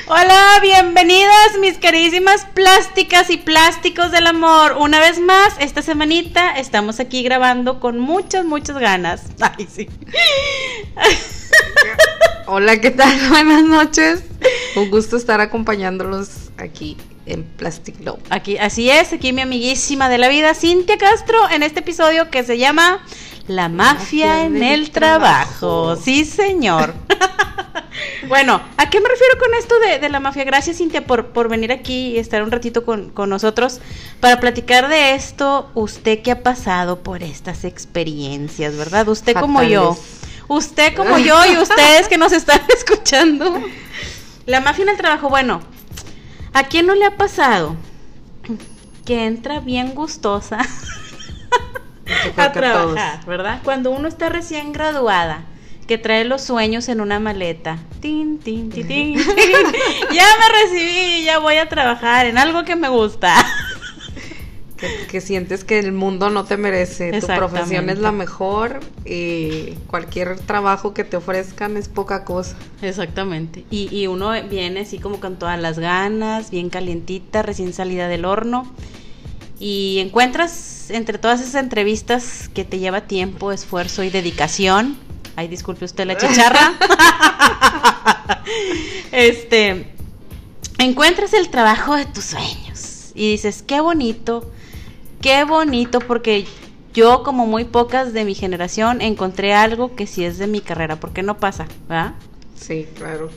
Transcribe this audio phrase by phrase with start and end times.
[0.09, 4.72] Hola, bienvenidas mis queridísimas plásticas y plásticos del amor.
[4.78, 9.22] Una vez más, esta semanita estamos aquí grabando con muchas, muchas ganas.
[9.40, 9.88] Ay, sí.
[12.46, 13.16] Hola, ¿qué tal?
[13.28, 14.24] Buenas noches.
[14.77, 18.20] Un gusto estar acompañándolos aquí en Plastic Love.
[18.28, 22.45] Aquí, así es, aquí mi amiguísima de la vida, Cintia Castro, en este episodio que
[22.45, 23.02] se llama
[23.48, 25.96] La mafia, en el trabajo.
[25.96, 26.92] Sí, señor.
[28.28, 30.45] bueno, ¿a qué me refiero con esto de, la mafia?
[30.45, 33.80] Gracias, Cintia, por, por venir aquí y estar un ratito con, nosotros
[34.20, 35.70] para platicar de esto.
[35.73, 39.09] Usted que ha pasado por estas experiencias, ¿verdad?
[39.09, 39.96] Usted como yo.
[40.48, 43.65] Usted como yo y ustedes que nos están escuchando.
[44.46, 45.60] La mafia en el trabajo, bueno,
[46.52, 47.77] ¿a quién no le ha pasado?
[49.04, 50.60] Que entra bien gustosa
[52.37, 53.60] a trabajar, ¿verdad?
[53.65, 55.45] Cuando uno está recién graduada
[55.87, 57.79] que trae los sueños en una maleta.
[58.01, 59.16] Tin, tin, tin, tin,
[60.12, 63.34] ya me recibí, ya voy a trabajar en algo que me gusta.
[64.77, 70.38] Que, sientes que el mundo no te merece, tu profesión es la mejor y cualquier
[70.38, 72.56] trabajo que te ofrezcan es poca cosa.
[72.83, 73.65] Exactamente.
[73.71, 78.27] Y, y uno viene así como con todas las ganas, bien calientita, recién salida del
[78.27, 78.71] horno.
[79.59, 84.99] Y encuentras entre todas esas entrevistas que te lleva tiempo, esfuerzo y dedicación,
[85.37, 86.72] Ay, disculpe usted la chicharra.
[89.12, 89.93] este,
[90.78, 94.50] encuentras el trabajo de tus sueños y dices, qué bonito,
[95.27, 96.47] qué bonito, porque
[96.94, 101.00] yo, como muy pocas de mi generación, encontré algo que sí es de mi carrera,
[101.00, 102.15] porque no pasa, ¿verdad?
[102.55, 103.31] Sí, claro.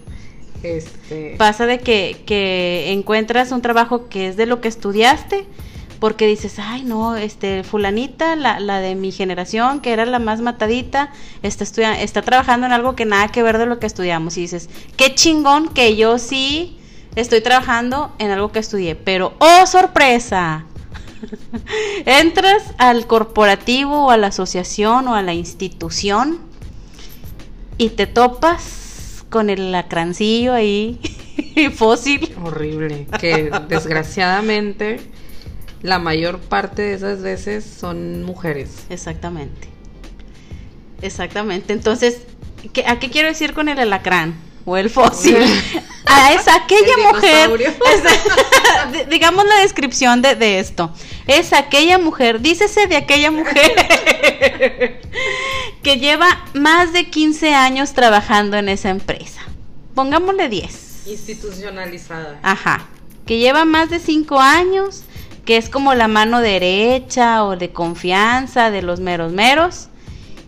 [0.62, 1.34] Este...
[1.40, 5.48] Pasa de que, que encuentras un trabajo que es de lo que estudiaste,
[6.00, 10.42] porque dices, ay no, este, fulanita, la, la de mi generación, que era la más
[10.42, 11.12] matadita,
[11.42, 11.64] está,
[12.00, 14.38] está trabajando en algo que nada que ver de lo que estudiamos.
[14.38, 16.78] Y dices, qué chingón que yo sí
[17.16, 20.68] estoy trabajando en algo que estudié, pero ¡oh, sorpresa!
[22.06, 26.40] Entras al corporativo o a la asociación o a la institución
[27.78, 31.00] y te topas con el lacrancillo ahí
[31.76, 32.36] fósil.
[32.44, 35.00] Horrible, que desgraciadamente
[35.82, 38.86] la mayor parte de esas veces son mujeres.
[38.90, 39.70] Exactamente.
[41.02, 41.74] Exactamente.
[41.74, 42.24] Entonces,
[42.86, 44.36] ¿a qué quiero decir con el alacrán?
[44.70, 45.36] O el fósil.
[46.32, 47.50] es aquella mujer.
[49.10, 50.92] digamos la descripción de, de, esto.
[51.26, 53.72] Es aquella mujer, dícese de aquella mujer
[55.84, 59.42] que lleva más de 15 años trabajando en esa empresa.
[59.96, 61.08] Pongámosle 10.
[61.08, 62.40] Institucionalizada.
[62.44, 62.86] Ajá.
[63.26, 65.02] Que lleva más de 5 años
[65.46, 69.88] que es como la mano derecha o de confianza de los meros meros.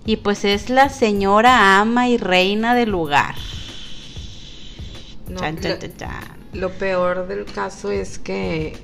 [0.06, 3.34] Y pues es la señora ama y reina del lugar.
[6.54, 8.78] Lo, peor del caso es que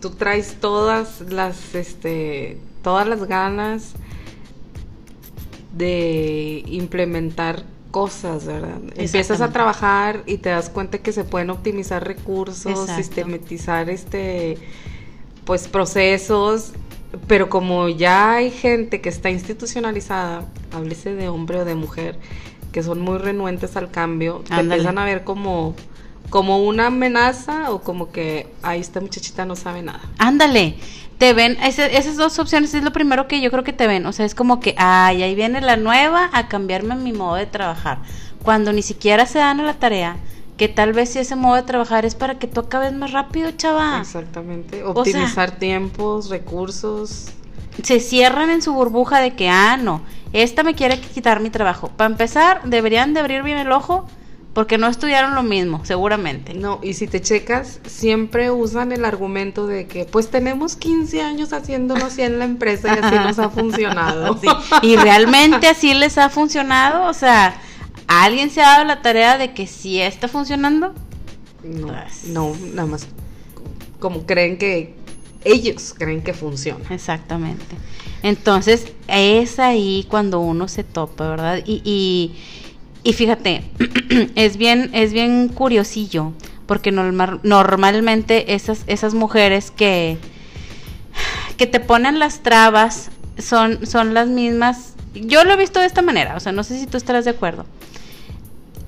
[0.00, 3.94] tú traes todas las, este, todas las ganas
[5.72, 8.80] de implementar cosas, ¿verdad?
[8.96, 14.58] Empiezas a trabajar y te das cuenta que se pueden optimizar recursos, sistematizar este
[15.44, 16.72] pues procesos,
[17.26, 22.18] pero como ya hay gente que está institucionalizada, háblese de hombre o de mujer,
[22.72, 25.74] que son muy renuentes al cambio, te empiezan a ver como
[26.30, 30.00] como una amenaza o como que ahí esta muchachita no sabe nada.
[30.18, 30.76] Ándale,
[31.16, 34.12] te ven, esas dos opciones es lo primero que yo creo que te ven, o
[34.12, 37.98] sea, es como que, ay, ahí viene la nueva a cambiarme mi modo de trabajar,
[38.42, 40.16] cuando ni siquiera se dan a la tarea
[40.58, 43.52] que tal vez si ese modo de trabajar es para que tú acabes más rápido,
[43.52, 43.98] chava.
[44.00, 47.30] Exactamente, optimizar tiempos, recursos.
[47.82, 50.02] Se cierran en su burbuja de que, ah, no,
[50.32, 51.90] esta me quiere quitar mi trabajo.
[51.96, 54.06] Para empezar, deberían de abrir bien el ojo
[54.52, 56.54] porque no estudiaron lo mismo, seguramente.
[56.54, 61.52] No, y si te checas, siempre usan el argumento de que pues tenemos 15 años
[61.52, 64.38] haciéndolo así en la empresa y así nos ha funcionado.
[64.82, 67.60] Y realmente así les ha funcionado, o sea,
[68.08, 70.94] ¿Alguien se ha dado la tarea de que si está funcionando?
[71.62, 73.06] No, pues, no, nada más
[74.00, 74.94] como creen que
[75.44, 76.84] ellos creen que funciona.
[76.90, 77.76] Exactamente.
[78.22, 81.62] Entonces, es ahí cuando uno se topa, ¿verdad?
[81.64, 82.34] Y, y,
[83.04, 83.64] y fíjate,
[84.34, 86.32] es bien, es bien curiosillo,
[86.66, 90.18] porque normalmente esas, esas mujeres que,
[91.56, 94.94] que te ponen las trabas son, son las mismas.
[95.14, 97.30] Yo lo he visto de esta manera, o sea, no sé si tú estarás de
[97.30, 97.64] acuerdo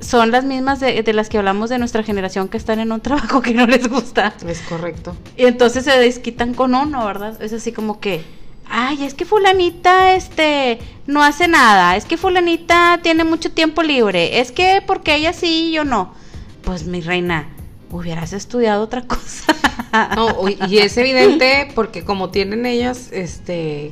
[0.01, 3.01] son las mismas de, de, las que hablamos de nuestra generación que están en un
[3.03, 4.35] trabajo que no les gusta.
[4.47, 5.17] Es correcto.
[5.37, 7.41] Y entonces se desquitan con uno, ¿verdad?
[7.43, 8.25] Es así como que,
[8.69, 14.41] ay, es que fulanita, este, no hace nada, es que fulanita tiene mucho tiempo libre,
[14.41, 16.15] es que porque ella sí y yo no.
[16.63, 17.49] Pues mi reina,
[17.91, 19.55] hubieras estudiado otra cosa.
[20.15, 23.91] No, y es evidente porque como tienen ellas, este,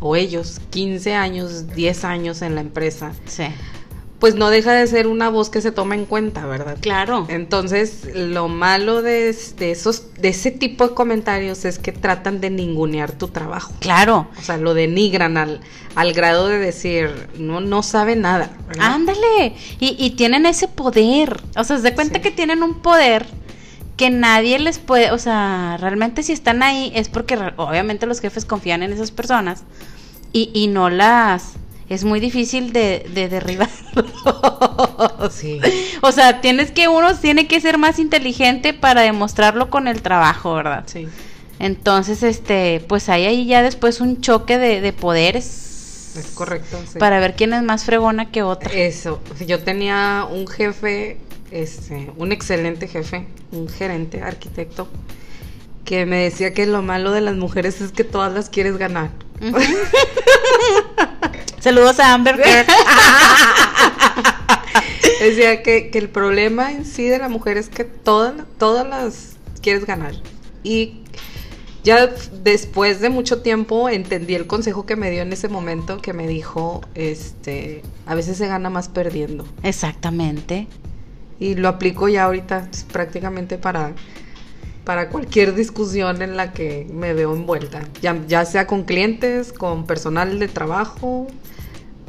[0.00, 3.12] o ellos, 15 años, 10 años en la empresa.
[3.26, 3.44] Sí
[4.24, 6.78] pues no deja de ser una voz que se toma en cuenta, ¿verdad?
[6.80, 7.26] Claro.
[7.28, 13.12] Entonces, lo malo de, esos, de ese tipo de comentarios es que tratan de ningunear
[13.12, 13.74] tu trabajo.
[13.80, 14.28] Claro.
[14.38, 15.60] O sea, lo denigran al,
[15.94, 18.50] al grado de decir, no, no sabe nada.
[18.80, 19.56] Ándale.
[19.78, 21.42] Y, tienen ese poder.
[21.54, 23.26] O sea, se cuenta que tienen un poder
[23.98, 28.46] que nadie les puede, o sea, realmente si están ahí es porque obviamente los jefes
[28.46, 29.64] confían en esas personas
[30.32, 31.56] y, y no las
[31.88, 33.68] es muy difícil de, de derribar.
[35.30, 35.60] sí.
[36.02, 40.54] O sea, tienes que uno tiene que ser más inteligente para demostrarlo con el trabajo,
[40.54, 40.84] ¿verdad?
[40.86, 41.08] Sí.
[41.58, 46.14] Entonces, este, pues hay ahí ya después un choque de, de poderes.
[46.18, 46.78] Es correcto.
[46.98, 48.70] Para ver quién es más fregona que otra.
[48.72, 49.20] Eso.
[49.46, 51.18] Yo tenía un jefe,
[51.50, 54.88] este, un excelente jefe, un gerente, arquitecto,
[55.84, 59.10] que me decía que lo malo de las mujeres es que todas las quieres ganar.
[61.64, 62.36] Saludos a Amber
[65.18, 69.36] Decía que, que, el problema en sí de la mujer es que todas, todas las
[69.62, 70.12] quieres ganar.
[70.62, 70.98] Y
[71.82, 72.10] ya
[72.42, 76.28] después de mucho tiempo entendí el consejo que me dio en ese momento, que me
[76.28, 79.46] dijo, este, a veces se gana más perdiendo.
[79.62, 80.66] Exactamente.
[81.40, 83.94] Y lo aplico ya ahorita pues, prácticamente para
[84.84, 89.86] para cualquier discusión en la que me veo envuelta, ya, ya sea con clientes, con
[89.86, 91.26] personal de trabajo.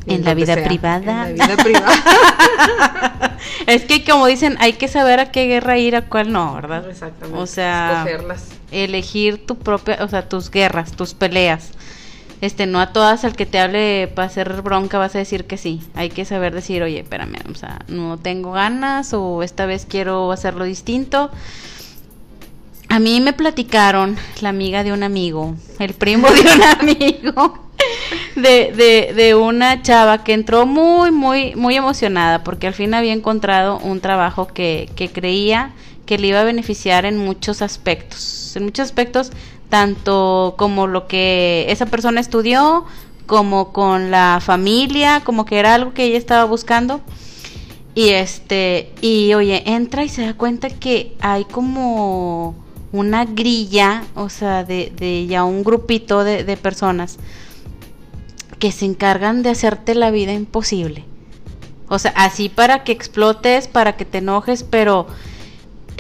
[0.07, 1.29] En la vida privada.
[1.29, 3.37] En la vida privada.
[3.67, 6.89] es que como dicen, hay que saber a qué guerra ir, a cuál no, ¿verdad?
[6.89, 7.39] Exactamente.
[7.39, 8.49] O sea, escogerlas.
[8.71, 11.71] Elegir tu propia, o sea, tus guerras, tus peleas.
[12.41, 15.57] Este, no a todas al que te hable para hacer bronca vas a decir que
[15.57, 15.81] sí.
[15.95, 20.31] Hay que saber decir, oye, espérame, o sea, no tengo ganas o esta vez quiero
[20.31, 21.31] hacerlo distinto
[22.95, 27.64] a mí me platicaron la amiga de un amigo, el primo de un amigo,
[28.35, 33.13] de, de, de, una chava que entró muy, muy, muy emocionada porque al fin había
[33.13, 35.73] encontrado un trabajo que, que creía
[36.05, 39.31] que le iba a beneficiar en muchos aspectos, en muchos aspectos,
[39.69, 42.85] tanto como lo que esa persona estudió,
[43.25, 47.01] como con la familia, como que era algo que ella estaba buscando.
[47.95, 52.55] Y este, y oye, entra y se da cuenta que hay como
[52.91, 57.17] una grilla, o sea, de, de ya un grupito de, de personas
[58.65, 61.05] que se encargan de hacerte la vida imposible.
[61.87, 65.05] O sea, así para que explotes, para que te enojes, pero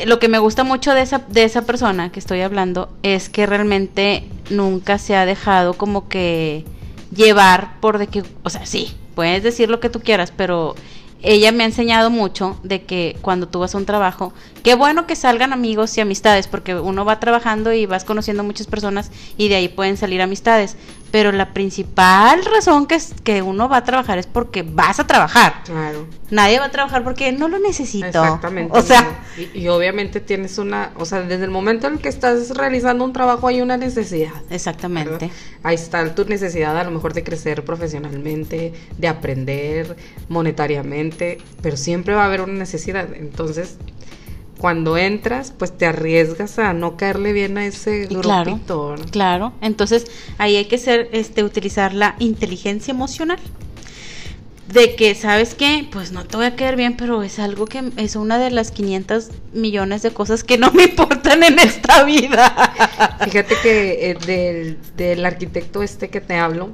[0.03, 3.45] lo que me gusta mucho de esa, de esa persona que estoy hablando es que
[3.45, 6.65] realmente nunca se ha dejado como que
[7.15, 10.73] llevar por de que, o sea, sí, puedes decir lo que tú quieras, pero
[11.21, 14.33] ella me ha enseñado mucho de que cuando tú vas a un trabajo,
[14.63, 18.67] qué bueno que salgan amigos y amistades, porque uno va trabajando y vas conociendo muchas
[18.67, 20.77] personas y de ahí pueden salir amistades.
[21.15, 25.07] Pero la principal razón que, es, que uno va a trabajar es porque vas a
[25.07, 25.63] trabajar.
[25.63, 26.07] Claro.
[26.29, 28.05] Nadie va a trabajar porque no lo necesito.
[28.05, 28.77] Exactamente.
[28.77, 29.21] O sea.
[29.53, 30.91] Y, obviamente tienes una.
[30.97, 34.33] O sea, desde el momento en que estás realizando un trabajo hay una necesidad.
[34.49, 35.31] Exactamente.
[35.63, 39.95] Ahí está tu necesidad a lo mejor de crecer profesionalmente, de aprender
[40.27, 43.07] monetariamente, pero siempre va a haber una necesidad.
[43.13, 43.77] Entonces,
[44.65, 48.23] cuando entras, pues te arriesgas a no caerle bien a ese grupito.
[48.23, 49.53] Claro, claro.
[49.61, 50.07] Entonces,
[50.39, 53.37] ahí hay que ser, este, utilizar la inteligencia emocional.
[54.67, 55.87] De que, ¿sabes qué?
[55.91, 58.71] Pues no te voy a caer bien, pero es algo que es una de las
[58.71, 62.73] 500 millones de cosas que no me importan en esta vida.
[63.23, 66.71] Fíjate que eh, del, del arquitecto este que te hablo,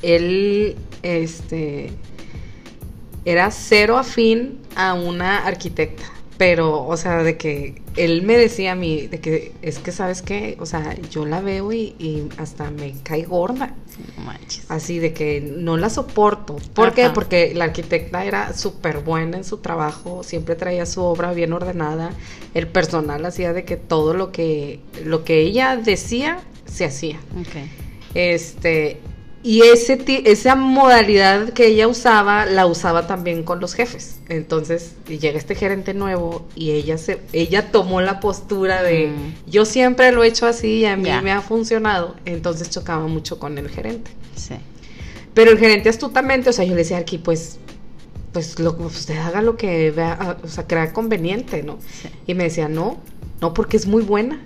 [0.00, 1.92] él, este,
[3.26, 6.04] era cero afín a una arquitecta
[6.36, 10.20] pero, o sea, de que él me decía a mí, de que es que, ¿sabes
[10.20, 10.56] qué?
[10.58, 13.74] O sea, yo la veo y, hasta me cae gorda.
[14.18, 14.64] manches.
[14.68, 16.56] Así de que no la soporto.
[16.74, 17.10] ¿Por qué?
[17.10, 22.10] Porque la arquitecta era súper buena en su trabajo, siempre traía su obra bien ordenada.
[22.52, 27.20] El personal hacía de que todo lo que, lo que ella decía, se hacía.
[27.46, 27.70] Okay.
[28.14, 29.00] Este,
[29.44, 34.18] y ese esa modalidad que ella usaba, la usaba también con los jefes.
[34.30, 39.50] Entonces llega este gerente nuevo y ella se, ella tomó la postura de mm.
[39.50, 42.16] yo siempre lo he hecho así y a mí me ha funcionado.
[42.24, 44.10] Entonces chocaba mucho con el gerente.
[44.34, 44.54] Sí.
[45.34, 47.58] Pero el gerente astutamente, o sea, yo le decía aquí, pues
[48.32, 51.78] pues lo usted haga lo que vea, o sea, crea conveniente, ¿no?
[52.26, 52.98] Y me decía, no,
[53.42, 54.44] no, porque es muy buena.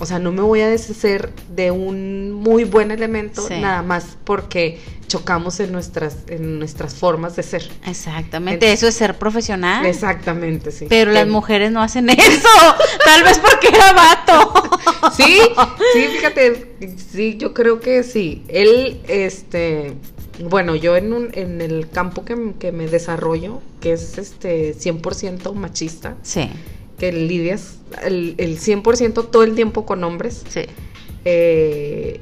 [0.00, 4.78] O sea, no me voy a deshacer de un muy buen elemento nada más porque
[5.08, 7.68] chocamos en nuestras, en nuestras formas de ser.
[7.86, 9.84] Exactamente, eso es ser profesional.
[9.86, 10.86] Exactamente, sí.
[10.88, 12.48] Pero las mujeres no hacen eso,
[13.04, 14.70] tal vez porque era vato.
[15.16, 15.40] sí,
[15.94, 16.76] sí, fíjate,
[17.10, 18.44] sí, yo creo que sí.
[18.48, 19.94] Él, este,
[20.44, 25.54] bueno, yo en, un, en el campo que, que me desarrollo, que es este 100%
[25.54, 26.16] machista.
[26.22, 26.50] Sí
[26.98, 30.44] que lidias el, el 100% todo el tiempo con hombres.
[30.48, 30.62] Sí.
[31.24, 32.20] Eh,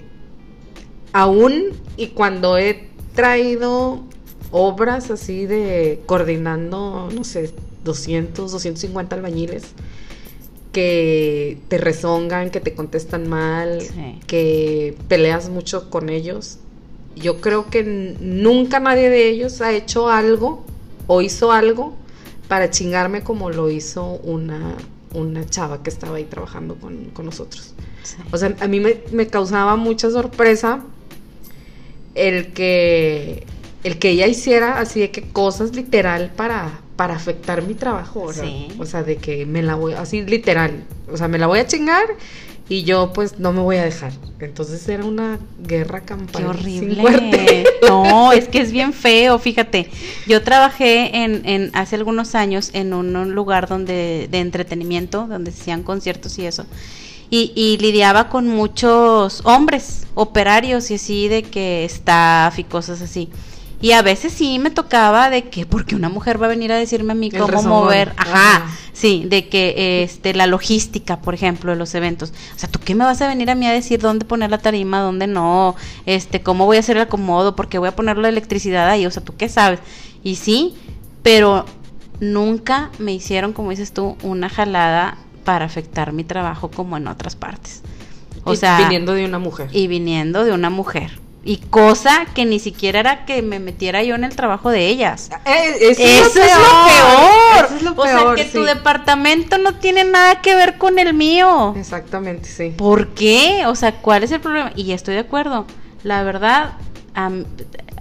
[1.13, 4.05] aún y cuando he traído
[4.51, 7.53] obras así de coordinando, no sé,
[7.85, 9.65] 200, 250 albañiles
[10.73, 13.79] que te rezongan, que te contestan mal,
[14.27, 16.59] que peleas mucho con ellos.
[17.15, 17.83] Yo creo que
[18.21, 20.65] nunca nadie de ellos ha hecho algo
[21.07, 21.95] o hizo algo
[22.49, 24.77] para chingarme como lo hizo una,
[25.15, 27.75] una chava que estaba ahí trabajando con, nosotros.
[28.31, 30.85] O sea, a mí me, causaba mucha sorpresa
[32.15, 33.47] el que,
[33.83, 38.31] el que ella hiciera así de que cosas literal para, para afectar mi trabajo.
[38.79, 41.67] O sea, de que me la voy, así literal, o sea, me la voy a
[41.67, 42.07] chingar
[42.69, 44.13] y yo pues no me voy a dejar.
[44.41, 46.43] Entonces era una guerra campal.
[46.43, 47.65] Qué horrible.
[47.87, 49.91] No, es que es bien feo, fíjate.
[50.27, 55.63] Yo trabajé en, en hace algunos años en un, lugar donde de entretenimiento, donde se
[55.63, 56.67] hacían conciertos y eso.
[57.31, 63.31] Y, y, lidiaba con muchos hombres, operarios y así de que staff y cosas así.
[63.81, 66.77] Y a veces sí me tocaba de que, porque una mujer va a venir a
[66.77, 71.77] decirme a mí cómo mover, ajá, sí, de que este la logística, por ejemplo, de
[71.77, 72.33] los eventos.
[72.55, 74.59] O sea, ¿tú qué me vas a venir a mí a decir dónde poner la
[74.59, 75.77] tarima, dónde no?
[76.07, 79.11] Este, cómo voy a hacer el acomodo, porque voy a poner la electricidad ahí, o
[79.11, 79.81] sea, ¿tú qué sabes?
[80.23, 80.75] Y sí,
[81.23, 81.67] pero
[82.19, 87.37] nunca me hicieron, como dices tú, una jalada para afectar mi trabajo como en otras
[87.37, 87.83] partes.
[88.45, 89.69] O sea, viniendo de una mujer.
[89.73, 91.26] Y viniendo de una mujer.
[91.47, 95.31] Y cosa que ni siquiera era que me metiera yo en el trabajo de ellas.
[95.45, 97.65] Eh, eso, es, lo peor.
[97.65, 98.33] Eso es lo peor.
[98.33, 101.73] O sea, que tu departamento no tiene nada que ver con el mío.
[101.79, 102.75] Exactamente, sí.
[102.77, 103.63] ¿Por qué?
[103.69, 104.73] O sea, ¿cuál es el problema?
[104.75, 105.67] Y estoy de acuerdo.
[106.03, 106.73] La verdad,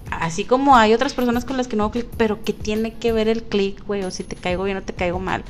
[0.09, 3.11] así como hay otras personas con las que no hago clic, pero que tiene que
[3.11, 5.43] ver el clic, güey, o si te caigo bien o te caigo mal.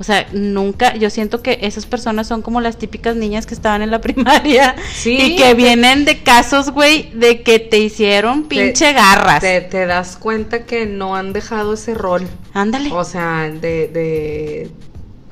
[0.00, 3.82] O sea, nunca, yo siento que esas personas son como las típicas niñas que estaban
[3.82, 9.40] en la primaria y que vienen de casos, güey, de que te hicieron pinche garras.
[9.40, 12.28] Te, te, das cuenta que no han dejado ese rol.
[12.54, 12.92] Ándale.
[12.92, 14.70] O sea, de, de,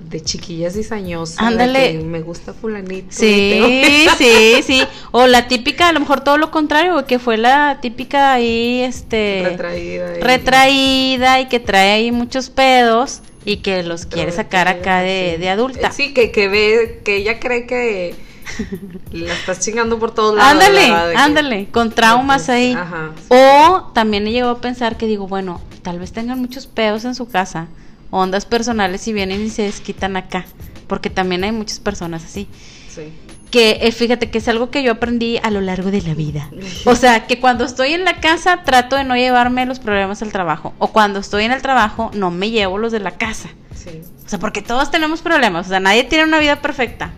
[0.00, 1.38] de chiquillas diseñosas.
[1.38, 2.00] Ándale.
[2.02, 3.08] me gusta fulanito.
[3.10, 4.82] Sí, sí, sí.
[5.12, 9.42] O la típica, a lo mejor todo lo contrario, que fue la típica ahí, este...
[9.44, 10.14] Retraída.
[10.20, 15.92] retraída y que trae ahí muchos pedos y que los quiere sacar acá de, adulta.
[15.92, 18.16] Sí, que, que ve, que ella cree que
[19.12, 20.52] la estás chingando por todos lados.
[20.52, 22.72] Ándale, ándale, con traumas ahí.
[22.72, 27.04] Ajá, O también le llegó a pensar que digo, bueno, tal vez tengan muchos pedos
[27.04, 27.68] en su casa,
[28.10, 30.44] ondas personales y vienen y se desquitan acá,
[30.88, 32.48] porque también hay muchas personas así.
[32.88, 33.12] Sí
[33.56, 36.50] que eh, fíjate que es algo que yo aprendí a lo largo de la vida.
[36.84, 40.30] O sea, que cuando estoy en la casa trato de no llevarme los problemas al
[40.30, 40.74] trabajo.
[40.78, 43.48] O cuando estoy en el trabajo no me llevo los de la casa.
[43.74, 44.02] Sí.
[44.26, 45.66] O sea, porque todos tenemos problemas.
[45.66, 47.12] O sea, nadie tiene una vida perfecta.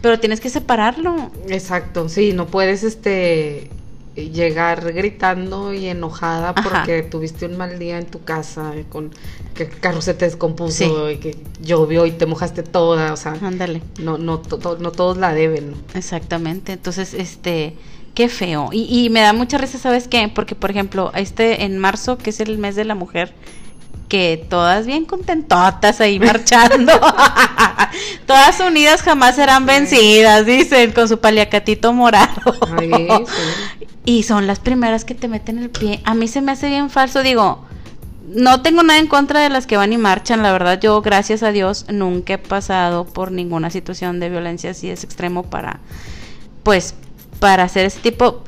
[0.00, 1.32] Pero tienes que separarlo.
[1.48, 3.68] Exacto, sí, no puedes este
[4.14, 9.10] llegar gritando y enojada porque tuviste un mal día en tu casa, con
[9.54, 13.32] que el carro se te descompuso y que llovió y te mojaste toda, o sea,
[13.40, 13.82] ándale.
[13.98, 14.42] No, no,
[14.78, 15.74] no todos la deben.
[15.94, 17.74] Exactamente, entonces, este,
[18.14, 18.68] qué feo.
[18.72, 20.30] Y, y me da mucha risa, ¿sabes qué?
[20.34, 23.34] Porque, por ejemplo, este en marzo, que es el mes de la mujer,
[24.12, 26.92] que todas bien contentotas ahí marchando.
[28.26, 32.54] todas unidas jamás serán vencidas, dicen, con su paliacatito morado.
[34.04, 36.00] Y son las primeras que te meten el pie.
[36.04, 37.64] A mí se me hace bien falso, digo,
[38.26, 41.42] no tengo nada en contra de las que van y marchan, la verdad yo, gracias
[41.44, 45.78] a Dios, nunca he pasado por ninguna situación de violencia así es extremo para,
[46.64, 46.96] pues,
[47.38, 48.42] para hacer ese tipo,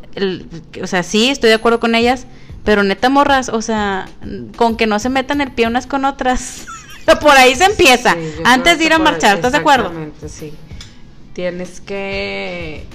[0.82, 2.26] o sea, sí, estoy de acuerdo con ellas,
[2.64, 4.08] pero neta morras, o sea,
[4.56, 6.66] con que no se metan el pie unas con otras.
[7.20, 9.92] por ahí se empieza, antes de ir a marchar, ¿estás de acuerdo?
[10.26, 10.52] Sí.
[11.34, 12.86] Tienes que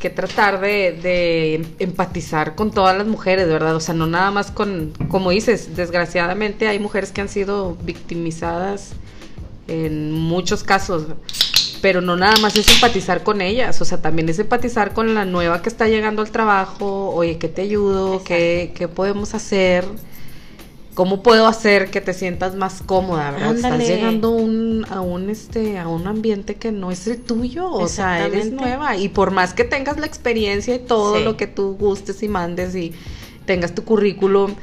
[0.00, 3.74] que tratar de, de, empatizar con todas las mujeres, ¿verdad?
[3.74, 8.92] O sea, no nada más con, como dices, desgraciadamente hay mujeres que han sido victimizadas
[9.68, 11.06] en muchos casos,
[11.86, 15.24] pero no nada más es empatizar con ellas, o sea, también es empatizar con la
[15.24, 18.24] nueva que está llegando al trabajo, oye, ¿qué te ayudo?
[18.24, 19.84] ¿Qué, ¿Qué, podemos hacer?
[20.94, 23.54] ¿Cómo puedo hacer que te sientas más cómoda, verdad?
[23.54, 24.30] Estás llegando
[24.90, 28.96] a un este a un ambiente que no es el tuyo, o sea, eres nueva
[28.96, 32.74] y por más que tengas la experiencia y todo lo que tú gustes y mandes
[32.74, 32.94] y
[33.44, 34.56] tengas tu currículum,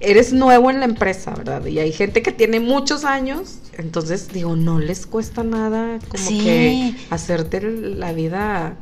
[0.00, 1.64] eres nuevo en la empresa, ¿verdad?
[1.64, 6.94] Y hay gente que tiene muchos años, entonces digo, no les cuesta nada como que
[7.10, 8.76] hacerte la vida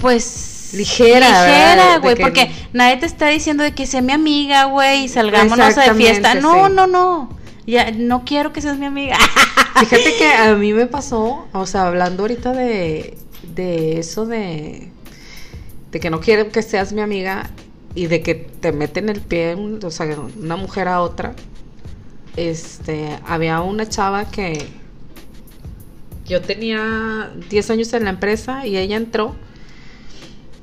[0.00, 1.46] pues ligera.
[1.46, 5.76] Ligera, güey, porque nadie te está diciendo de que sea mi amiga, güey, y salgámonos
[5.76, 6.34] de fiesta.
[6.34, 7.28] No, no, no.
[7.66, 9.16] Ya, no quiero que seas mi amiga.
[9.80, 13.16] Fíjate que a mí me pasó, o sea, hablando ahorita de,
[13.54, 14.90] de eso de,
[15.90, 17.50] de que no quiero que seas mi amiga
[17.94, 20.06] y de que te meten el pie, o sea,
[20.40, 21.34] una mujer a otra.
[22.36, 24.66] Este, había una chava que
[26.26, 29.34] yo tenía 10 años en la empresa y ella entró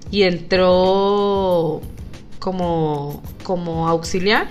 [0.10, 1.82] y entró
[2.40, 4.50] como, como auxiliar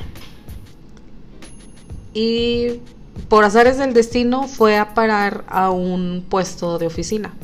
[2.15, 2.81] y
[3.29, 7.35] por azares del destino fue a parar a un puesto de oficina.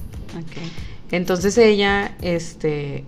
[1.11, 3.05] Entonces ella, este,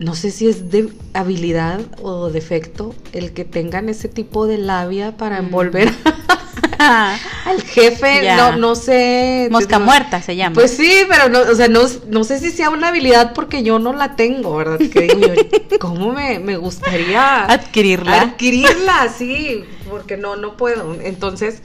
[0.00, 5.18] no sé si es de habilidad o defecto el que tengan ese tipo de labia
[5.18, 5.44] para mm.
[5.44, 5.92] envolver
[6.78, 9.48] al jefe, no, no sé.
[9.50, 10.54] Mosca muerta se llama.
[10.54, 13.92] Pues sí, pero no, o sea, no, sé si sea una habilidad porque yo no
[13.92, 14.78] la tengo, ¿verdad?
[14.78, 18.22] Que digo yo, ¿cómo me, me gustaría adquirirla?
[18.22, 20.96] Adquirirla, sí, porque no, no puedo.
[21.02, 21.62] Entonces,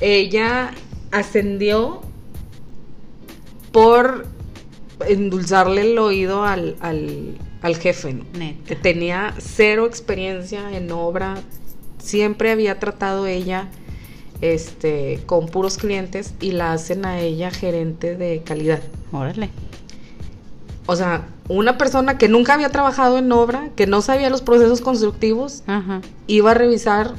[0.00, 0.72] ella
[1.10, 2.02] ascendió
[3.72, 4.26] por
[5.06, 8.24] endulzarle el oído al, al, jefe, ¿no?
[8.66, 11.36] que tenía cero experiencia en obra,
[11.98, 13.68] siempre había tratado ella
[14.40, 18.80] este, con puros clientes y la hacen a ella gerente de calidad.
[19.12, 19.50] Órale.
[20.86, 24.80] O sea, una persona que nunca había trabajado en obra, que no sabía los procesos
[24.80, 25.62] constructivos,
[26.26, 27.14] iba a revisar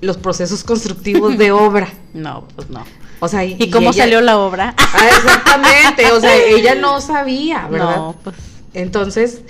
[0.00, 1.88] los procesos constructivos de obra.
[2.14, 2.84] No, pues no.
[3.20, 4.74] O sea, ¿y, cómo salió la obra?
[4.96, 6.12] Ah, exactamente.
[6.12, 7.96] O sea, ella no sabía, ¿verdad?
[7.96, 8.36] No, pues.
[8.74, 9.42] Entonces,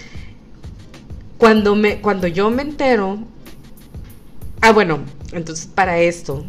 [1.39, 3.19] cuando me, cuando yo me entero,
[4.61, 5.01] ah, bueno,
[5.33, 6.45] entonces para esto,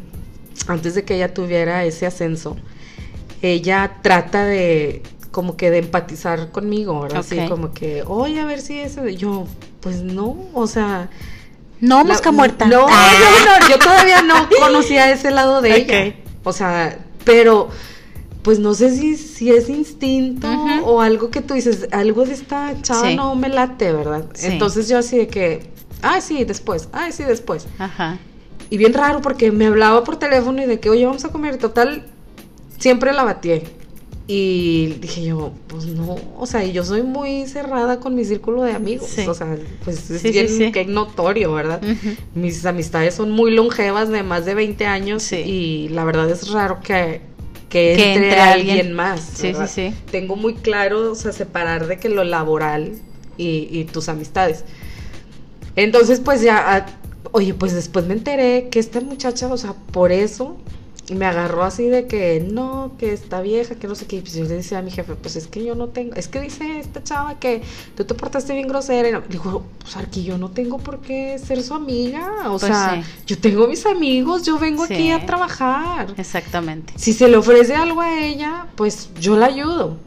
[0.67, 2.55] antes de que ella tuviera ese ascenso,
[3.41, 7.19] ella trata de como que de empatizar conmigo, ¿verdad?
[7.19, 9.47] Así como que, oye, a ver si eso, yo,
[9.81, 11.09] pues no, o sea...
[11.81, 12.65] No, mosca muerta.
[12.65, 13.11] No, ah.
[13.19, 16.15] yo, no, yo todavía no conocía ese lado de ella.
[16.45, 17.69] O sea, pero
[18.41, 20.47] pues no sé si, si es instinto
[20.85, 24.25] o algo que tú dices, algo de esta chava no me late, ¿verdad?
[24.43, 25.67] Entonces yo así de que,
[26.03, 27.65] ah, sí, después, ah, sí, después.
[27.79, 28.19] Ajá.
[28.69, 31.57] Y bien raro porque me hablaba por teléfono y de que, oye, vamos a comer.
[31.57, 32.05] Total,
[32.77, 33.63] siempre la batí.
[34.27, 38.71] Y dije yo, pues no, o sea, yo soy muy cerrada con mi círculo de
[38.71, 39.15] amigos.
[39.27, 41.79] O sea, pues es bien que notorio, ¿verdad?
[42.33, 45.31] Mis amistades son muy longevas, de más de 20 años.
[45.31, 47.21] Y la verdad es raro que,
[47.69, 49.21] que, entre, alguien, más.
[49.21, 49.93] Sí, sí, sí.
[50.09, 52.93] Tengo muy claro, o sea, separar de que lo laboral
[53.37, 54.65] y, y tus amistades.
[55.75, 56.85] Entonces, pues ya
[57.31, 60.55] Oye, pues después me enteré que esta muchacha, o sea, por eso
[61.13, 64.21] me agarró así de que no, que está vieja, que no sé qué.
[64.21, 66.39] Pues yo le decía a mi jefe, pues es que yo no tengo, es que
[66.39, 67.61] dice esta chava que
[67.95, 69.09] tú te portaste bien grosera.
[69.09, 72.45] Y no, digo, pues aquí yo no tengo por qué ser su amiga.
[72.45, 76.13] O pues sea, yo tengo mis amigos, yo vengo aquí a trabajar.
[76.17, 76.93] Exactamente.
[76.95, 79.97] Si se le ofrece algo a ella, pues yo la ayudo.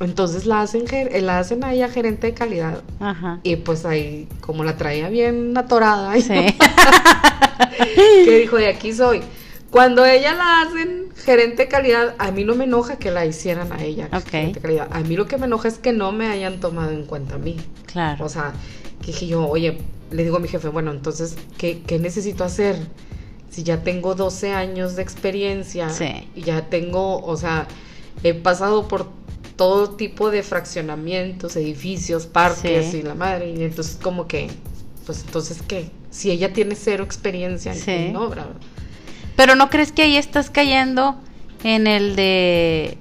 [0.00, 0.84] Entonces la hacen,
[1.20, 2.82] la hacen a ella gerente de calidad.
[2.98, 3.38] Ajá.
[3.42, 6.28] Y pues ahí, como la traía bien atorada, sí.
[8.24, 9.22] que dijo, de aquí soy.
[9.72, 13.72] Cuando ella la hacen gerente de calidad, a mí no me enoja que la hicieran
[13.72, 14.08] a ella.
[14.30, 14.88] Gerente de calidad.
[14.92, 17.38] A mí lo que me enoja es que no me hayan tomado en cuenta a
[17.38, 17.56] mí.
[17.86, 18.22] Claro.
[18.22, 18.52] O sea,
[19.00, 19.78] que dije yo, oye,
[20.10, 22.76] le digo a mi jefe, bueno, entonces, ¿qué, qué necesito hacer?
[23.48, 26.28] Si ya tengo 12 años de experiencia sí.
[26.34, 27.66] y ya tengo, o sea,
[28.22, 29.08] he pasado por
[29.56, 33.52] todo tipo de fraccionamientos, edificios, parques y la madre.
[33.52, 34.50] Y entonces como que,
[35.06, 38.48] pues entonces qué, si ella tiene cero experiencia en, obra.
[39.36, 41.16] Pero no crees que ahí estás cayendo
[41.64, 42.98] en el de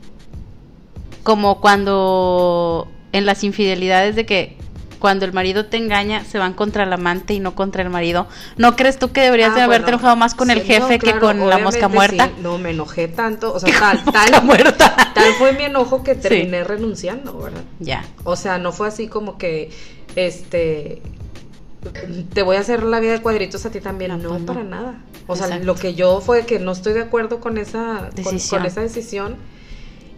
[1.24, 4.58] como cuando en las infidelidades de que
[5.02, 8.28] cuando el marido te engaña, se van contra el amante y no contra el marido.
[8.56, 11.50] ¿No crees tú que deberías de ah, haberte enojado más con el jefe que con
[11.50, 12.30] la mosca muerta?
[12.40, 15.12] No, me enojé tanto, o sea, tal, tal, muerta.
[15.16, 17.64] tal fue mi enojo que terminé renunciando, ¿verdad?
[17.80, 18.06] Ya.
[18.24, 19.72] O sea, no fue así como que,
[20.16, 21.02] este,
[22.34, 24.22] te voy a hacer la vida de cuadritos a ti también.
[24.22, 25.02] No, para nada.
[25.28, 28.66] O sea, lo que yo fue que no estoy de acuerdo con esa, con, con,
[28.66, 29.36] esa decisión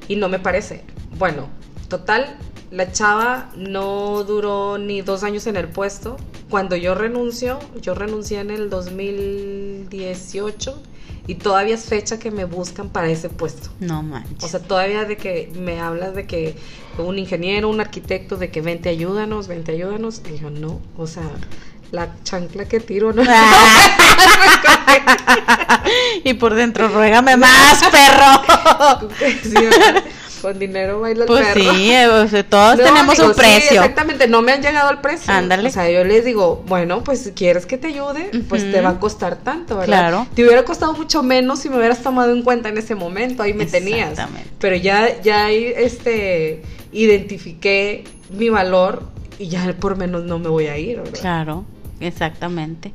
[0.07, 0.83] y no me parece.
[1.17, 1.49] Bueno,
[1.87, 2.37] total,
[2.71, 6.17] la chava no duró ni dos años en el puesto.
[6.49, 10.81] Cuando yo renuncio, yo renuncié en el 2018
[11.27, 13.69] y todavía es fecha que me buscan para ese puesto.
[13.79, 14.43] No manches.
[14.43, 16.55] O sea, todavía de que me hablas de que
[16.97, 20.21] un ingeniero, un arquitecto, de que vente, ayúdanos, vente, ayúdanos.
[20.29, 21.29] Y yo, no, o sea,
[21.91, 23.23] la chancla que tiro, ¿no?
[26.23, 29.07] y por dentro, ruégame más, perro.
[30.43, 31.73] con dinero baila el pues perro.
[31.73, 33.81] sí, eh, todos tenemos un precio.
[33.81, 35.33] exactamente, no me han llegado al precio.
[35.33, 35.69] Ándale.
[35.69, 38.89] O sea, yo les digo, bueno, pues si quieres que te ayude, pues te va
[38.89, 39.85] a costar tanto, ¿verdad?
[39.85, 40.27] Claro.
[40.35, 43.53] Te hubiera costado mucho menos si me hubieras tomado en cuenta en ese momento, ahí
[43.53, 44.11] me tenías.
[44.11, 44.49] Exactamente.
[44.59, 49.03] Pero ya, ya este, identifiqué mi valor
[49.39, 51.21] y ya por menos no me voy a ir, ¿verdad?
[51.21, 51.65] Claro,
[52.01, 52.91] exactamente.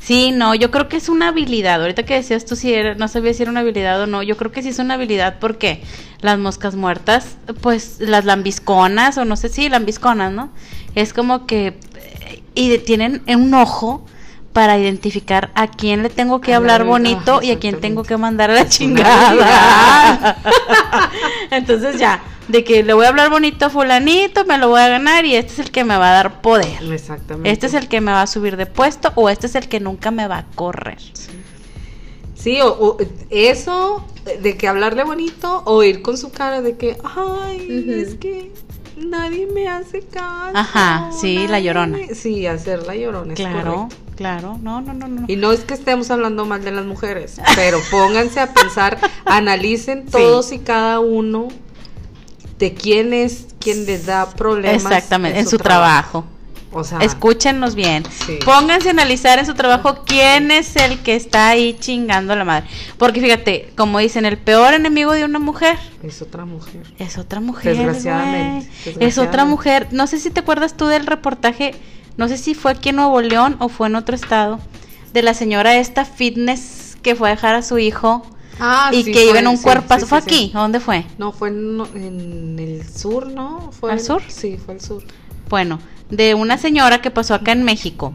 [0.00, 1.80] Sí, no, yo creo que es una habilidad.
[1.80, 4.36] Ahorita que decías tú si era, no sabía si era una habilidad o no, yo
[4.36, 5.82] creo que sí es una habilidad porque
[6.20, 10.50] las moscas muertas, pues las lambisconas, o no sé si lambisconas, ¿no?
[10.94, 14.04] Es como que eh, y tienen un ojo
[14.52, 18.50] para identificar a quién le tengo que hablar bonito y a quién tengo que mandar
[18.50, 20.36] a la chingada.
[21.50, 24.88] Entonces ya, de que le voy a hablar bonito a fulanito, me lo voy a
[24.88, 26.82] ganar y este es el que me va a dar poder.
[26.92, 27.50] Exactamente.
[27.50, 29.80] Este es el que me va a subir de puesto o este es el que
[29.80, 30.98] nunca me va a correr.
[32.34, 32.58] Sí.
[32.62, 32.96] o,
[33.30, 34.04] eso
[34.40, 38.52] de que hablarle bonito o ir con su cara de que, ay, es que
[38.96, 40.52] nadie me hace caso.
[40.54, 41.98] Ajá, sí, la llorona.
[42.14, 43.34] Sí, hacer la llorona.
[43.34, 45.24] Claro, claro, no, no, no, no.
[45.28, 50.06] Y no es que estemos hablando mal de las mujeres, pero pónganse a pensar, analicen
[50.06, 51.48] todos y cada uno
[52.58, 54.84] de quién es quien les da problemas.
[54.84, 56.24] Exactamente, en, su, trabajo.
[56.72, 58.04] O sea, escúchenos bien.
[58.44, 62.44] Pónganse a analizar en su trabajo quién es el que está ahí chingando a la
[62.44, 62.68] madre.
[62.98, 66.82] Porque fíjate, como dicen, el peor enemigo de una mujer es otra mujer.
[66.98, 67.76] Es otra mujer.
[67.76, 68.68] Desgraciadamente,
[69.00, 69.88] Es otra mujer.
[69.90, 71.74] No sé si te acuerdas tú del reportaje,
[72.16, 74.60] no sé si fue aquí en Nuevo León o fue en otro estado,
[75.12, 78.24] de la señora esta fitness que fue a dejar a su hijo.
[78.60, 80.06] Ah, y que iba en un cuerpazo.
[80.06, 80.50] ¿Fue aquí?
[80.52, 81.04] ¿Dónde fue?
[81.18, 83.70] No, fue en, el sur, ¿no?
[83.78, 84.22] ¿Fue ¿Al sur?
[84.28, 85.02] Sí, fue al sur.
[85.48, 88.12] Bueno, de una señora que pasó acá en México.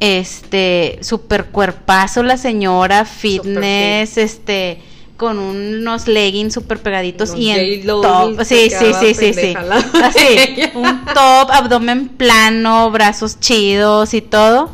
[0.00, 4.80] Este, super cuerpazo la señora, fitness, este,
[5.18, 8.42] con unos leggings super pegaditos y en top.
[8.42, 9.54] Sí, sí, sí, sí, sí.
[10.02, 14.70] Así, un top, abdomen plano, brazos chidos y todo.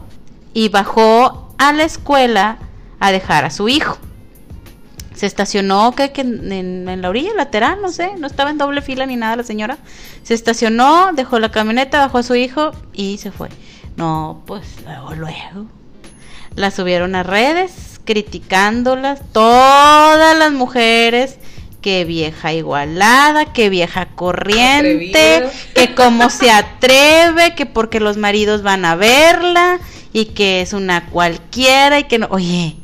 [0.54, 2.58] Y bajó a la escuela
[3.00, 3.98] a dejar a su hijo.
[5.16, 9.16] Se estacionó que, en, la orilla lateral, no sé, no estaba en doble fila ni
[9.16, 9.78] nada la señora.
[10.22, 13.48] Se estacionó, dejó la camioneta, bajó a su hijo y se fue.
[13.96, 15.66] No, pues luego, luego.
[16.54, 21.38] La subieron a redes, criticándolas, todas las mujeres
[21.80, 28.84] que vieja igualada, que vieja corriente, que cómo se atreve, que porque los maridos van
[28.84, 29.78] a verla
[30.12, 32.76] y que es una cualquiera y que no, oye,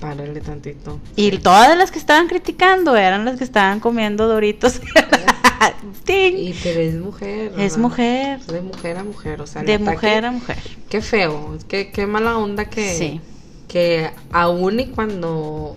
[0.00, 1.00] Párale tantito.
[1.16, 4.80] Y todas las que estaban criticando eran las que estaban comiendo doritos.
[6.08, 7.52] y pero es mujer.
[7.58, 8.40] Es mujer.
[8.40, 9.62] De mujer a mujer, o sea.
[9.62, 10.58] De mujer a mujer.
[10.88, 13.20] Qué feo, qué, qué mala onda que,
[13.68, 15.76] que aún y cuando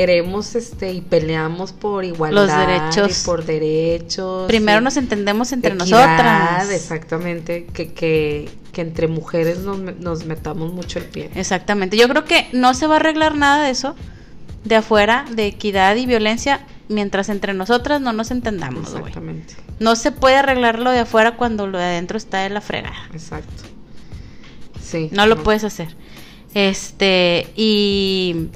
[0.00, 3.22] queremos este y peleamos por igualdad los derechos.
[3.22, 6.70] y por derechos primero nos entendemos entre nosotras.
[6.70, 11.30] exactamente que, que, que entre mujeres nos, nos, metamos mucho el pie.
[11.34, 11.98] Exactamente.
[11.98, 13.94] Yo creo que no se va a arreglar nada de eso
[14.64, 19.54] de afuera de equidad y violencia mientras entre nosotras no nos entendamos exactamente.
[19.80, 22.96] No se puede arreglar lo de afuera cuando lo de adentro está de la fregada.
[23.12, 23.64] Exacto.
[24.82, 25.94] Sí no lo puedes hacer.
[26.54, 28.48] Este y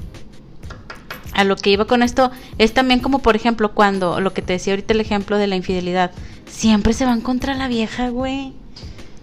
[1.35, 4.53] a lo que iba con esto es también como por ejemplo cuando lo que te
[4.53, 6.11] decía ahorita el ejemplo de la infidelidad,
[6.49, 8.53] siempre se van contra la vieja, güey.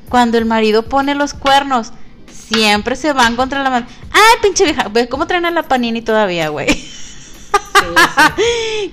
[0.09, 1.93] Cuando el marido pone los cuernos,
[2.31, 3.87] siempre se van contra la madre.
[4.13, 6.69] Ay, pinche vieja, ¿ves cómo traen a la panini todavía, güey?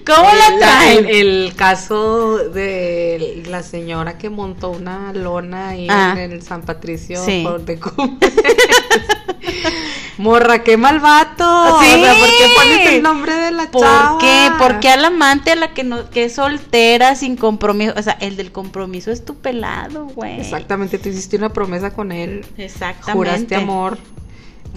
[0.05, 1.05] ¿Cómo la traen?
[1.07, 6.15] El, caso de la señora que montó una lona ahí ah.
[6.17, 7.79] en el San Patricio por de
[10.19, 11.79] Morra, qué malvato.
[11.79, 11.87] Sí.
[11.87, 14.51] O sea, ¿por qué pones el nombre de la ¿Por qué?
[14.57, 17.93] ¿Por qué al amante a la que no que es soltera sin compromiso?
[17.95, 20.41] O sea, el del compromiso es tu pelado, güey.
[20.41, 22.45] Exactamente, tú hiciste una promesa con él.
[22.57, 23.13] Exactamente.
[23.13, 23.97] Juraste amor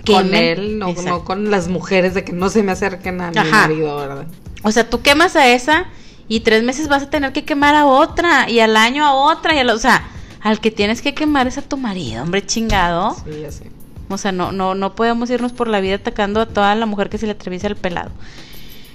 [0.07, 3.51] con él, no, no, con las mujeres de que no se me acerquen a mi
[3.51, 4.27] marido, ¿verdad?
[4.63, 5.87] O sea, tú quemas a esa
[6.29, 9.57] y tres meses vas a tener que quemar a otra y al año a otra
[9.57, 10.09] y a o sea,
[10.41, 13.17] al que tienes que quemar es a tu marido, hombre chingado.
[13.25, 13.82] Sí, ya sé.
[14.13, 17.09] O sea, no, no, no podemos irnos por la vida atacando a toda la mujer
[17.09, 18.11] que se le atraviesa el pelado.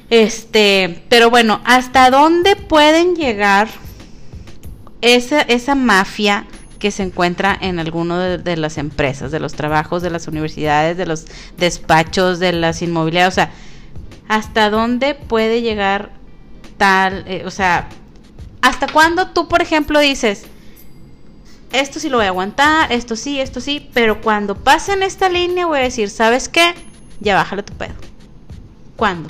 [0.09, 3.67] Este, pero bueno, ¿hasta dónde pueden llegar
[5.01, 6.45] esa, esa mafia
[6.79, 11.05] que se encuentra en alguno de, las empresas, de los trabajos, de las universidades, de
[11.05, 11.25] los
[11.57, 13.51] despachos, de las inmobiliarias, o sea,
[14.27, 16.11] hasta dónde puede llegar
[16.77, 17.89] tal, eh, o sea,
[18.61, 20.45] hasta cuándo tú, por ejemplo, dices,
[21.71, 25.65] esto sí lo voy a aguantar, esto sí, esto sí, pero cuando pasen esta línea
[25.65, 26.73] voy a decir, ¿sabes qué?
[27.19, 27.93] Ya bájale tu pedo.
[28.95, 29.29] ¿Cuándo?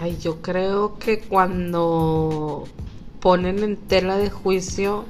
[0.00, 2.66] Ay, yo creo que cuando
[3.20, 5.04] ponen en tela de juicio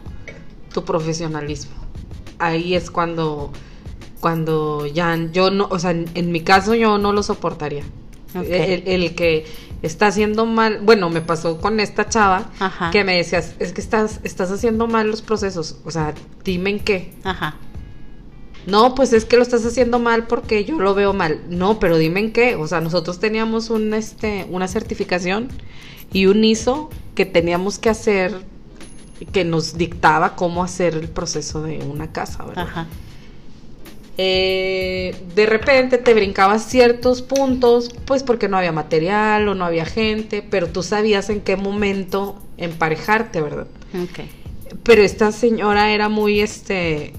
[0.72, 1.72] tu profesionalismo.
[2.38, 3.52] Ahí es cuando,
[4.20, 7.84] cuando ya, yo no, o sea, en, mi caso yo no lo soportaría.
[8.34, 9.46] El, que
[9.82, 12.50] está haciendo mal, bueno, me pasó con esta chava
[12.92, 16.14] que me decías, es que estás, estás haciendo mal los procesos, o sea,
[16.44, 17.14] dime en qué.
[17.24, 17.56] Ajá.
[18.66, 21.40] No, pues es que lo estás haciendo mal porque yo lo veo mal.
[21.48, 22.56] No, pero dime en qué.
[22.56, 25.48] O sea, nosotros teníamos un, este, una certificación
[26.12, 28.44] y un ISO que teníamos que hacer
[29.32, 32.86] que nos dictaba cómo hacer el proceso de una casa, ¿verdad?
[34.22, 39.86] Eh, de repente te brincabas ciertos puntos, pues porque no había material o no había
[39.86, 43.66] gente, pero tú sabías en qué momento emparejarte, ¿verdad?
[44.82, 47.14] Pero esta señora era muy, este,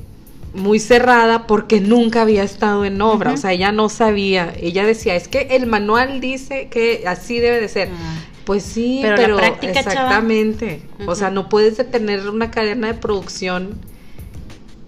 [0.53, 5.15] muy cerrada porque nunca había estado en obra, o sea, ella no sabía, ella decía,
[5.15, 7.89] es que el manual dice que así debe de ser.
[7.91, 8.25] Ah.
[8.45, 10.83] Pues sí, pero, exactamente.
[11.07, 13.79] O sea, no puedes tener una cadena de producción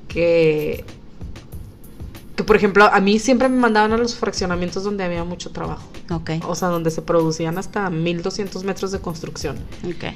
[0.07, 0.85] que
[2.35, 5.87] que por ejemplo a mí siempre me mandaban a los fraccionamientos donde había mucho trabajo.
[6.09, 6.31] Ok.
[6.47, 9.57] O sea, donde se producían hasta 1200 metros de construcción.
[9.85, 10.13] Ok.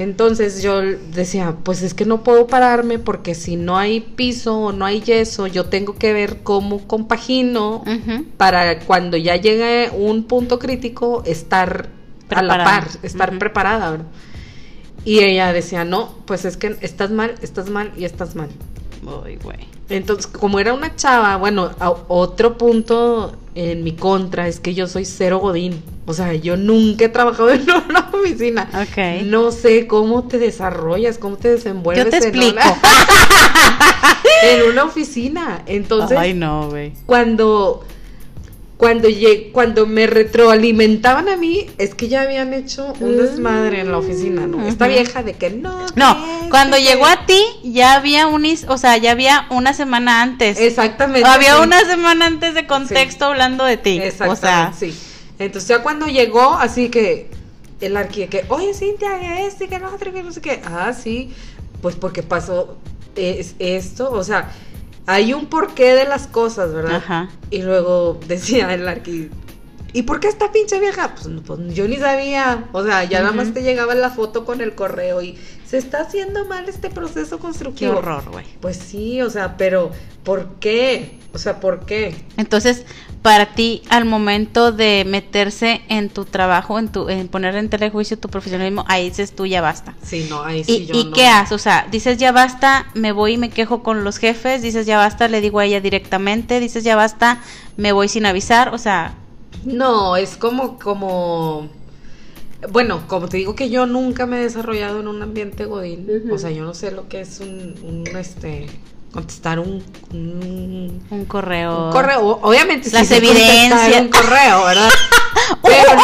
[0.00, 4.72] Entonces yo decía, pues es que no puedo pararme porque si no hay piso o
[4.72, 7.84] no hay yeso, yo tengo que ver cómo compagino
[8.38, 11.90] para cuando ya llegue un punto crítico estar
[12.30, 14.06] a la par, estar preparada, ¿verdad?
[15.04, 18.48] Y ella decía, no, pues es que estás mal, estás mal y estás mal.
[19.02, 19.79] Uy, güey.
[19.90, 21.70] Entonces, como era una chava, bueno,
[22.08, 25.82] otro punto en mi contra es que yo soy cero godín.
[26.06, 28.68] O sea, yo nunca he trabajado en una oficina.
[28.74, 29.24] Ok.
[29.24, 32.04] No sé cómo te desarrollas, cómo te desenvuelves.
[32.04, 32.58] Yo te explico.
[34.42, 35.62] en una oficina.
[35.66, 36.16] Entonces.
[36.16, 36.92] Ay, no, güey.
[37.06, 37.84] Cuando
[38.80, 39.10] cuando,
[39.52, 44.46] cuando me retroalimentaban a mí, es que ya habían hecho un desmadre en la oficina,
[44.46, 44.66] ¿no?
[44.66, 45.84] Esta vieja de que no.
[45.96, 50.58] No, cuando llegó a ti, ya había un, o sea, ya había una semana antes.
[50.58, 51.28] Exactamente.
[51.28, 53.98] había una semana antes de contexto hablando de ti.
[54.00, 54.98] Exactamente, o sea, sí.
[55.38, 57.28] Entonces ya cuando llegó, así que
[57.82, 60.62] el arquitecto, que, oye, Cintia, este, que no, que no sé qué.
[60.64, 61.34] Ah, sí,
[61.82, 62.78] pues porque pasó
[63.14, 64.50] es, esto, o sea
[65.10, 66.96] hay un porqué de las cosas, ¿verdad?
[66.96, 67.28] Ajá.
[67.50, 69.28] Y luego decía el arqui,
[69.92, 71.14] ¿y por qué esta pinche vieja?
[71.14, 74.60] Pues, pues yo ni sabía, o sea, ya nada más te llegaba la foto con
[74.60, 77.92] el correo y se está haciendo mal este proceso constructivo.
[77.92, 78.44] Qué horror, güey.
[78.60, 79.90] Pues sí, o sea, pero
[80.24, 81.18] ¿por qué?
[81.32, 82.16] O sea, ¿por qué?
[82.36, 82.84] Entonces,
[83.22, 88.18] para ti, al momento de meterse en tu trabajo, en tu, en poner en telejuicio
[88.18, 89.94] tu profesionalismo, ahí dices tú ya basta.
[90.02, 91.52] Sí, no, ahí sí ¿Y, yo ¿y qué haces?
[91.52, 94.96] O sea, dices ya basta, me voy y me quejo con los jefes, dices ya
[94.96, 97.40] basta, le digo a ella directamente, dices ya basta,
[97.76, 99.14] me voy sin avisar, o sea.
[99.64, 101.68] No, es como, como
[102.68, 106.38] bueno, como te digo que yo nunca me he desarrollado en un ambiente godín, o
[106.38, 108.66] sea, yo no sé lo que es un, un este
[109.12, 111.86] contestar un, un, correo.
[111.86, 114.02] Un correo, obviamente las evidencias.
[114.02, 114.90] un correo, ¿verdad?
[115.62, 115.94] Pero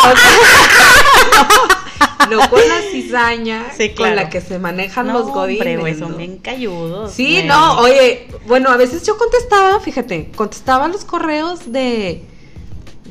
[2.31, 3.67] no, con la cizaña
[3.97, 5.77] con la que se manejan los godines.
[5.77, 7.13] Hombre, son bien cayudos.
[7.13, 12.25] Sí, no, oye, bueno, a veces yo contestaba, fíjate, contestaba los correos de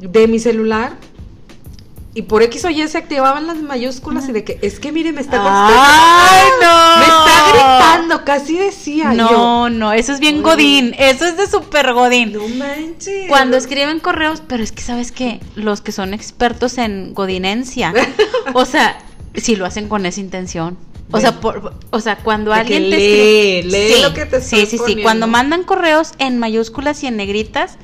[0.02, 0.94] de mi celular
[2.16, 5.12] y por X o Y se activaban las mayúsculas y de que es que mire
[5.12, 6.98] me está ¡Ay, no!
[6.98, 11.94] Me está gritando, casi decía No, no, eso es bien godín, eso es de super
[11.94, 12.32] godín.
[12.32, 13.28] No manches.
[13.28, 17.94] Cuando escriben correos, pero es que sabes que los que son expertos en godinencia,
[18.54, 18.98] o sea,
[19.36, 20.78] si lo hacen con esa intención.
[21.12, 24.80] O sea, por, o sea, cuando alguien te lee, lee lo que te Sí, sí,
[24.84, 27.78] sí, cuando mandan correos en mayúsculas y en negritas,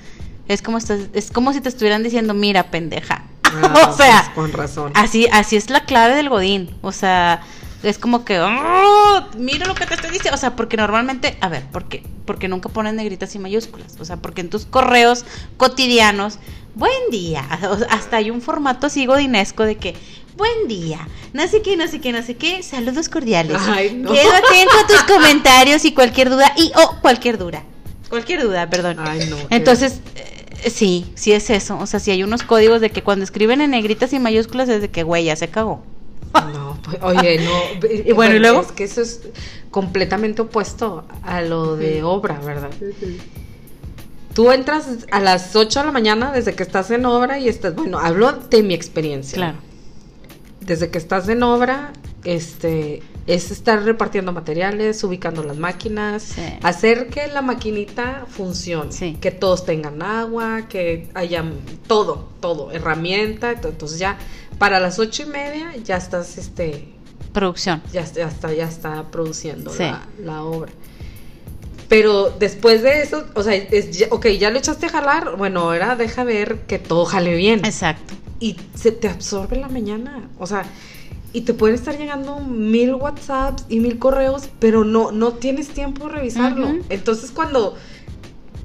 [0.54, 4.50] es como estás, es como si te estuvieran diciendo, "Mira, pendeja." Ah, o sea, pues,
[4.50, 4.92] con razón.
[4.96, 6.76] Así, así es la clave del Godín.
[6.82, 7.42] O sea,
[7.84, 10.36] es como que, oh, mira lo que te estoy diciendo.
[10.36, 12.04] O sea, porque normalmente, a ver, ¿por qué?
[12.26, 13.96] Porque nunca ponen negritas y mayúsculas.
[14.00, 15.26] O sea, porque en tus correos
[15.58, 16.38] cotidianos,
[16.76, 17.42] buen día.
[17.90, 19.96] hasta hay un formato así godinesco de que,
[20.38, 21.08] buen día.
[21.34, 22.62] No sé qué, no sé qué, no sé qué.
[22.64, 23.58] Saludos cordiales.
[23.68, 24.12] Ay, no.
[24.12, 26.54] Quedo atento a tus comentarios y cualquier duda.
[26.56, 27.64] Y, oh, cualquier duda.
[28.10, 28.98] Cualquier duda, perdón.
[29.00, 29.38] Ay, no.
[29.50, 30.02] Entonces,
[30.70, 31.78] Sí, sí es eso.
[31.80, 34.82] O sea, si hay unos códigos de que cuando escriben en negritas y mayúsculas es
[34.82, 35.84] de que, güey, ya se cagó.
[36.34, 37.88] No, pues, oye, no.
[38.06, 38.62] y bueno, y luego.
[38.62, 39.22] Es que eso es
[39.70, 42.72] completamente opuesto a lo de obra, ¿verdad?
[44.34, 47.76] Tú entras a las 8 de la mañana desde que estás en obra y estás.
[47.76, 49.36] Bueno, hablo de mi experiencia.
[49.36, 49.58] Claro.
[50.62, 51.92] Desde que estás en obra,
[52.24, 59.66] este es estar repartiendo materiales, ubicando las máquinas, hacer que la maquinita funcione, que todos
[59.66, 61.44] tengan agua, que haya
[61.88, 64.18] todo, todo, herramienta, entonces ya
[64.58, 66.88] para las ocho y media ya estás, este,
[67.34, 69.72] producción, ya, está, ya está produciendo
[70.24, 70.72] la, obra.
[71.88, 75.96] Pero después de eso, o sea, es, ok, ya lo echaste a jalar, bueno, ahora
[75.96, 77.66] deja ver que todo jale bien.
[77.66, 78.14] Exacto.
[78.40, 80.64] Y se te absorbe la mañana, o sea,
[81.34, 86.08] y te pueden estar llegando mil WhatsApps y mil correos, pero no, no tienes tiempo
[86.08, 86.68] de revisarlo.
[86.90, 87.76] Entonces cuando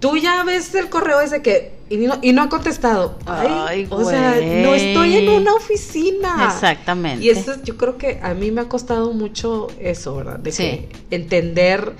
[0.01, 3.17] tú ya ves el correo ese que y no, y no ha contestado.
[3.27, 6.51] Ay, o sea, no estoy en una oficina.
[6.53, 7.25] Exactamente.
[7.25, 10.41] Y eso yo creo que a mí me ha costado mucho eso, ¿verdad?
[10.41, 11.93] De que entender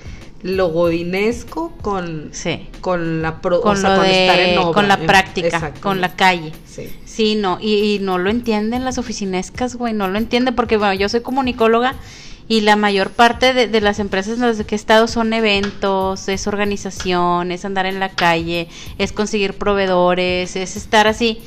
[0.43, 2.31] lo godinesco con,
[2.81, 3.61] con la con,
[4.73, 6.51] con la práctica, con la calle.
[6.65, 6.93] Sí.
[7.17, 11.09] Sí, no, y, no lo entienden las oficinescas, güey, no lo entienden porque, bueno, yo
[11.09, 11.95] soy comunicóloga
[12.47, 16.45] y la mayor parte de, las empresas en las que he estado son eventos, es
[16.45, 18.67] organización, es andar en la calle,
[18.99, 21.41] es conseguir proveedores, es estar así.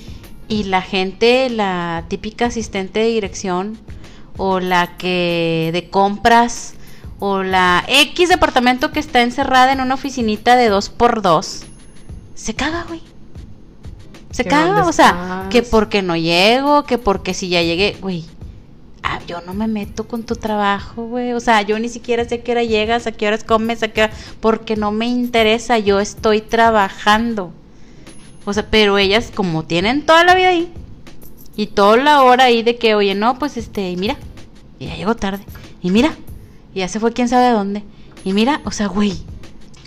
[0.49, 3.79] Y la gente, la típica asistente de dirección
[4.39, 6.75] o la que de compras
[7.21, 11.63] o la X departamento que está encerrada en una oficinita de dos por dos,
[12.35, 13.10] se caga, güey.
[14.31, 18.25] Se caga, o sea, que porque no llego, que porque si ya llegué, güey.
[19.03, 21.33] Ah, yo no me meto con tu trabajo, güey.
[21.33, 23.89] O sea, yo ni siquiera sé a qué hora llegas, a qué horas comes, a
[23.89, 27.53] qué hora, porque no me interesa, yo estoy trabajando.
[28.45, 30.73] O sea, pero ellas como tienen toda la vida ahí
[31.57, 34.17] y toda la hora ahí de que, oye, no, pues este, y mira,
[34.79, 35.45] ya llegó tarde.
[35.83, 36.17] Y mira,
[36.75, 37.83] y ya se fue quién sabe a dónde.
[38.25, 39.23] Y mira, o sea, güey,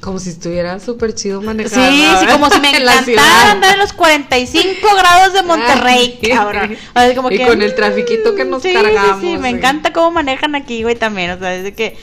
[0.03, 1.91] como si estuviera súper chido manejar.
[1.91, 6.77] Sí, sí, como si me encantara andar en los 45 grados de Monterrey, cabrón.
[7.15, 9.21] como y con el trafiquito que nos sí, cargamos.
[9.21, 11.31] Sí, sí, me encanta cómo manejan aquí, güey, también.
[11.31, 11.97] O sea, es de que.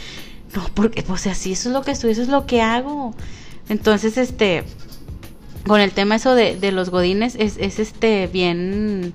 [0.54, 3.14] No, porque, pues así, eso es lo que estoy, eso es lo que hago.
[3.68, 4.64] Entonces, este.
[5.66, 9.12] Con el tema eso de, de los godines, es, es este, bien.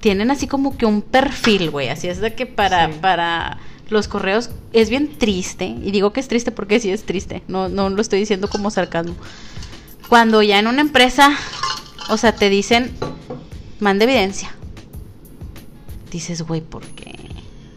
[0.00, 1.88] Tienen así como que un perfil, güey.
[1.88, 2.90] Así es de que para.
[3.00, 3.58] para
[3.90, 7.68] los correos es bien triste, y digo que es triste porque sí es triste, no,
[7.68, 9.14] no lo estoy diciendo como sarcasmo.
[10.08, 11.36] Cuando ya en una empresa,
[12.08, 12.90] o sea, te dicen,
[13.78, 14.54] manda evidencia.
[16.10, 17.14] Dices, güey, ¿por qué?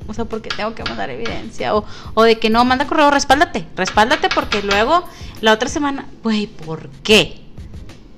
[0.08, 1.76] O sea, ¿por qué tengo que mandar evidencia?
[1.76, 5.04] O, o de que no, manda correo, respáldate, respáldate porque luego
[5.42, 7.43] la otra semana, güey, ¿por qué?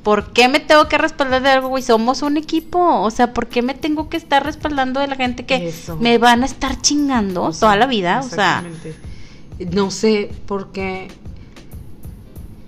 [0.06, 1.82] ¿Por qué me tengo que respaldar de algo, güey?
[1.82, 3.02] Somos un equipo.
[3.02, 6.44] O sea, ¿por qué me tengo que estar respaldando de la gente que me van
[6.44, 8.20] a estar chingando toda la vida?
[8.20, 8.64] O sea.
[9.72, 11.08] No sé por qué.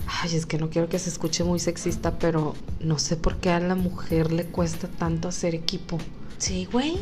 [0.07, 3.51] Ay, es que no quiero que se escuche muy sexista, pero no sé por qué
[3.51, 5.99] a la mujer le cuesta tanto hacer equipo.
[6.39, 6.97] Sí, güey.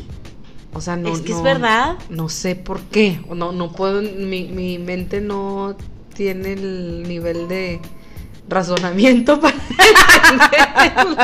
[0.74, 1.14] O sea, no.
[1.14, 1.96] Es que es verdad.
[2.10, 3.22] No sé por qué.
[3.34, 4.02] No, no puedo.
[4.02, 5.76] Mi, mi mente no
[6.14, 7.80] tiene el nivel de
[8.48, 9.56] razonamiento para
[10.96, 11.16] entenderlo.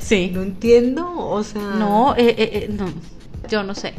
[0.00, 0.30] Sí.
[0.32, 1.62] No entiendo, o sea.
[1.62, 2.92] No, eh, eh, eh, no,
[3.48, 3.94] yo no sé.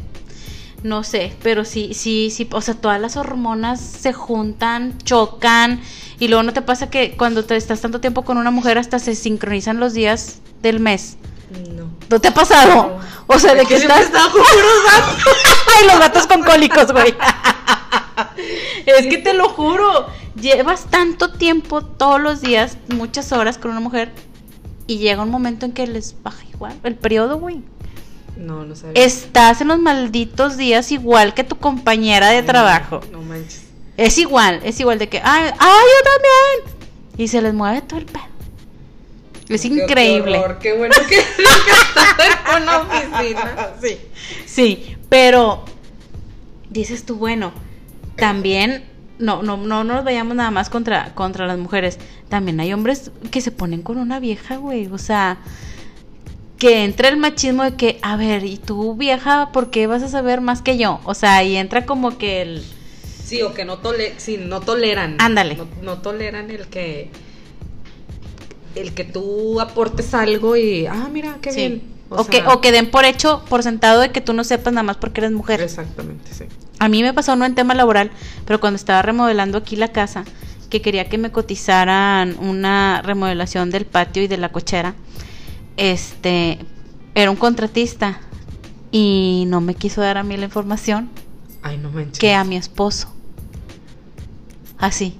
[0.82, 5.80] No sé, pero sí, sí, sí, o sea, todas las hormonas se juntan, chocan,
[6.18, 8.98] y luego no te pasa que cuando te estás tanto tiempo con una mujer hasta
[8.98, 11.16] se sincronizan los días del mes.
[11.76, 11.88] No.
[12.10, 12.98] ¿No te ha pasado?
[13.26, 14.10] O sea, de que estás.
[15.78, 17.14] Ay, los gatos con cólicos, güey.
[18.86, 20.06] es que te lo juro
[20.40, 24.12] llevas tanto tiempo todos los días, muchas horas con una mujer
[24.86, 27.62] y llega un momento en que les baja igual el periodo, güey.
[28.36, 29.04] No, no sabía.
[29.04, 33.00] Estás en los malditos días igual que tu compañera de trabajo.
[33.12, 33.64] No, manches.
[33.96, 36.76] Es igual, es igual de que, ay, ay, yo también.
[37.18, 38.32] Y se les mueve todo el pedo.
[39.48, 40.42] Es increíble.
[40.60, 43.70] Qué, bueno que, estás en una oficina.
[43.80, 43.98] Sí.
[44.46, 45.64] Sí, pero
[46.70, 47.52] dices tú, bueno,
[48.16, 48.84] también
[49.18, 51.98] no, no, no nos vayamos nada más contra, contra las mujeres.
[52.28, 54.86] También hay hombres que se ponen con una vieja, güey.
[54.88, 55.38] O sea,
[56.58, 60.08] que entra el machismo de que, a ver, ¿y tú vieja, por qué vas a
[60.08, 61.00] saber más que yo?
[61.04, 62.64] O sea, y entra como que el...
[63.24, 65.16] Sí, o que no, tole sí, no toleran.
[65.18, 65.58] Ándale.
[65.82, 67.10] No, toleran el que...
[68.74, 71.91] El que tú aportes algo y, ah, mira, qué bien.
[72.16, 74.82] O, que, o que den por hecho, por sentado de que tú no sepas nada
[74.82, 75.60] más porque eres mujer.
[75.60, 76.44] Exactamente, sí.
[76.78, 78.10] A mí me pasó no en tema laboral,
[78.46, 80.24] pero cuando estaba remodelando aquí la casa,
[80.70, 84.94] que quería que me cotizaran una remodelación del patio y de la cochera,
[85.76, 86.58] este,
[87.14, 88.20] era un contratista
[88.90, 91.10] y no me quiso dar a mí la información
[91.62, 92.18] Ay, no manches.
[92.18, 93.12] que a mi esposo.
[94.78, 95.18] Así.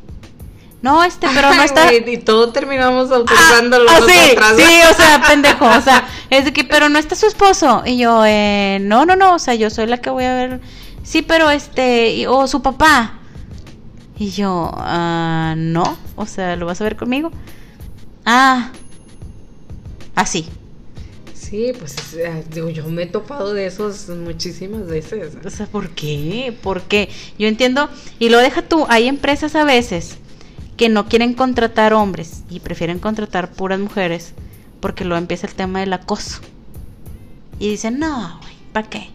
[0.83, 1.95] No, este, pero no está.
[1.95, 4.57] Y todo terminamos autorizándolo Ah, sí, nosotras.
[4.57, 7.83] sí, o sea, pendejo, o sea, es de que, pero no está su esposo.
[7.87, 10.61] Y yo, eh, no, no, no, o sea, yo soy la que voy a ver.
[11.05, 13.21] Sí, pero este, o su papá.
[14.19, 17.31] Y yo, ah, no, o sea, ¿lo vas a ver conmigo?
[18.25, 18.73] Ah,
[20.17, 20.49] así.
[21.33, 25.35] Sí, pues eh, digo, yo me he topado de esos muchísimas veces.
[25.45, 26.57] O sea, ¿por qué?
[26.63, 27.09] ¿Por qué?
[27.39, 30.19] Yo entiendo, y lo deja tú, hay empresas a veces
[30.77, 34.35] que no quieren contratar hombres y prefieren contratar puras mujeres
[34.81, 36.41] porque luego empieza el tema del acoso.
[37.59, 39.11] Y dicen, no, güey, ¿para qué?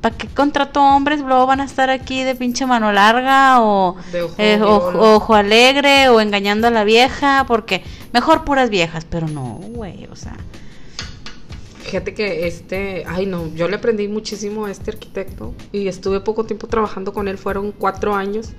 [0.00, 1.20] ¿Para qué contrato hombres?
[1.20, 6.08] Luego van a estar aquí de pinche mano larga o De ojo eh, ojo alegre
[6.08, 7.82] o engañando a la vieja porque
[8.12, 10.36] mejor puras viejas, pero no, güey, o sea,
[11.82, 16.44] Fíjate que este, ay no, yo le aprendí muchísimo a este arquitecto y estuve poco
[16.46, 18.50] tiempo trabajando con él, fueron cuatro años,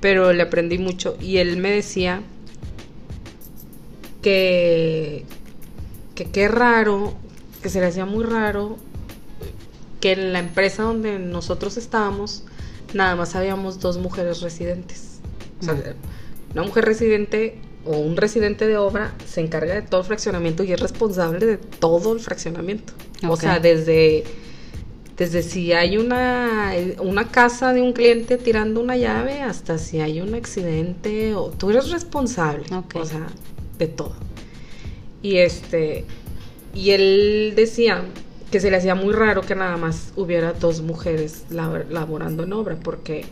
[0.00, 2.22] pero le aprendí mucho y él me decía
[4.22, 5.24] que
[6.14, 7.14] que qué raro,
[7.62, 8.76] que se le hacía muy raro
[10.00, 12.42] que en la empresa donde nosotros estábamos
[12.92, 15.20] nada más habíamos dos mujeres residentes.
[15.60, 15.76] O sea,
[16.52, 20.72] una mujer residente o un residente de obra se encarga de todo el fraccionamiento y
[20.72, 22.92] es responsable de todo el fraccionamiento.
[23.28, 24.24] O sea, desde,
[25.18, 30.20] desde si hay una, una casa de un cliente tirando una llave hasta si hay
[30.20, 32.64] un accidente, o tú eres responsable.
[33.00, 33.26] O sea,
[33.78, 34.14] de todo.
[35.22, 36.04] Y este,
[36.74, 38.04] y él decía
[38.50, 42.52] que se le hacía muy raro que nada más hubiera dos mujeres lab- laborando en
[42.52, 43.24] obra, porque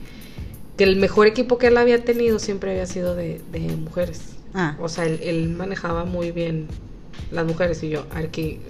[0.76, 4.20] que el mejor equipo que él había tenido siempre había sido de, de mujeres.
[4.54, 6.68] ah, O sea, él, él manejaba muy bien
[7.30, 8.60] las mujeres y yo, aquí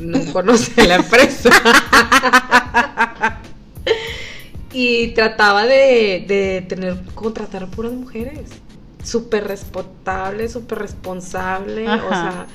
[0.00, 1.50] no conoce la empresa.
[4.72, 8.50] y trataba de, de tener, contratar puras mujeres.
[9.02, 11.88] Súper responsable, súper responsable.
[11.88, 12.46] O sea,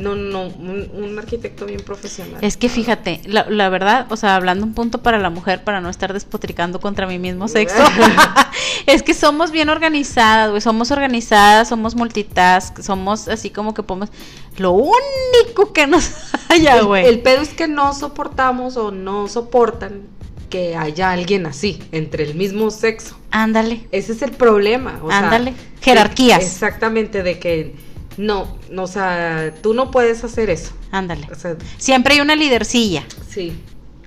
[0.00, 2.38] no, no, un, un arquitecto bien profesional.
[2.42, 5.80] Es que fíjate, la, la verdad, o sea, hablando un punto para la mujer, para
[5.80, 7.82] no estar despotricando contra mi mismo sexo,
[8.86, 14.10] es que somos bien organizadas, güey, somos organizadas, somos multitask, somos así como que podemos,
[14.56, 16.10] lo único que nos
[16.48, 17.06] haya, el, güey.
[17.06, 20.02] el pedo es que no soportamos o no soportan
[20.48, 23.16] que haya alguien así, entre el mismo sexo.
[23.30, 24.98] Ándale, Ese es el problema.
[25.02, 26.42] o Ándale, jerarquías.
[26.42, 27.89] exactamente, de que
[28.20, 30.72] no, no, o sea, tú no puedes hacer eso.
[30.92, 31.26] ándale.
[31.32, 33.58] O sea, Siempre hay una lidercilla, sí.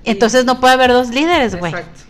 [0.04, 1.72] entonces no puede haber dos líderes, güey.
[1.72, 2.00] Exacto.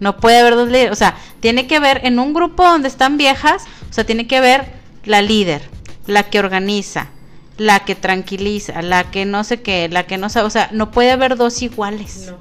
[0.00, 0.92] No puede haber dos líderes.
[0.92, 4.36] O sea, tiene que haber en un grupo donde están viejas, o sea, tiene que
[4.36, 4.72] haber
[5.04, 5.62] la líder,
[6.06, 7.08] la que organiza,
[7.56, 10.46] la que tranquiliza, la que no sé qué, la que no sabe.
[10.46, 12.26] O sea, no puede haber dos iguales.
[12.30, 12.36] No,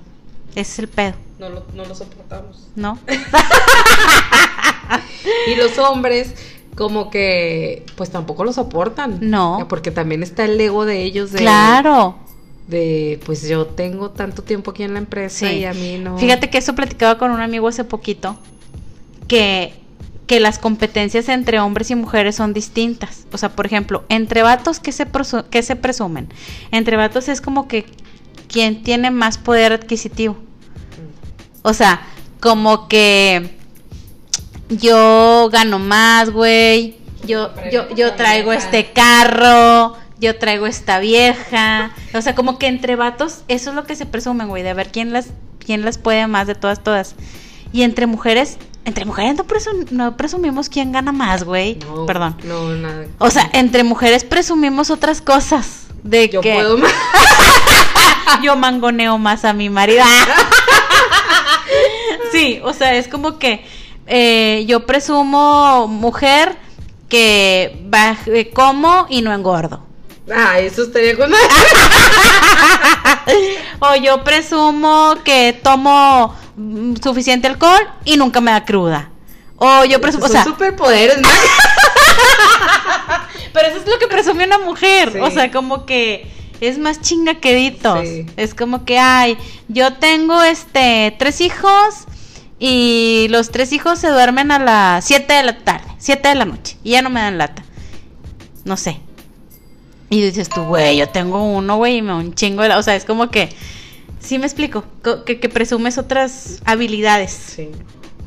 [0.51, 2.67] Ese es el pedo, no lo, no lo soportamos.
[2.75, 2.99] ¿no?
[5.47, 6.33] Y los hombres,
[6.77, 9.17] como que, pues tampoco lo soportan.
[9.21, 9.65] No.
[9.67, 11.39] Porque también está el ego de ellos de.
[11.39, 12.19] claro.
[12.67, 15.55] De, pues yo tengo tanto tiempo aquí en la empresa Sí.
[15.59, 16.17] y a mí no.
[16.17, 18.37] Fíjate que eso platicaba con un amigo hace poquito,
[19.27, 19.73] que,
[20.27, 23.25] que las competencias entre hombres y mujeres son distintas.
[23.31, 26.27] O sea, por ejemplo, entre vatos, ¿qué se, presu- qué se presumen?
[26.71, 27.85] Entre vatos es como que
[28.49, 30.35] quien tiene más poder adquisitivo.
[31.61, 32.01] O sea,
[32.41, 33.56] como que
[34.69, 36.95] yo gano más, güey.
[37.25, 39.95] Yo, yo, yo traigo este carro.
[40.19, 41.91] Yo traigo esta vieja.
[42.13, 44.91] O sea, como que entre vatos, eso es lo que se presumen, güey, de ver
[44.91, 45.27] quién las,
[45.63, 47.15] quién las puede más de todas, todas.
[47.71, 51.75] Y entre mujeres, entre mujeres no, presu- no presumimos quién gana más, güey.
[51.85, 52.35] No, Perdón.
[52.43, 53.05] No, nada.
[53.19, 55.83] O sea, entre mujeres presumimos otras cosas.
[56.03, 56.91] De yo que puedo más.
[58.43, 60.03] yo mangoneo más a mi marido.
[62.31, 63.65] sí, o sea, es como que
[64.07, 66.57] eh, yo presumo mujer
[67.09, 67.87] que
[68.27, 69.87] eh, como y no engordo.
[70.33, 71.31] Ah, eso estaría con.
[73.79, 79.11] O yo presumo que tomo mm, suficiente alcohol y nunca me da cruda.
[79.57, 81.29] O yo presumo, o sea, superpoderes, ¿no?
[83.53, 85.11] pero eso es lo que presume una mujer.
[85.13, 85.19] Sí.
[85.19, 86.31] O sea, como que
[86.61, 87.99] es más chingaqueditos.
[88.01, 88.25] Sí.
[88.37, 89.37] Es como que, ay,
[89.67, 92.05] yo tengo este tres hijos
[92.59, 96.45] y los tres hijos se duermen a las 7 de la tarde, 7 de la
[96.45, 97.63] noche, y ya no me dan lata.
[98.65, 98.99] No sé.
[100.09, 102.77] Y dices tú, güey, yo tengo uno, güey, y me da un chingo de la...
[102.77, 103.49] O sea, es como que...
[104.19, 107.31] Sí me explico, co- que, que presumes otras habilidades.
[107.31, 107.69] Sí.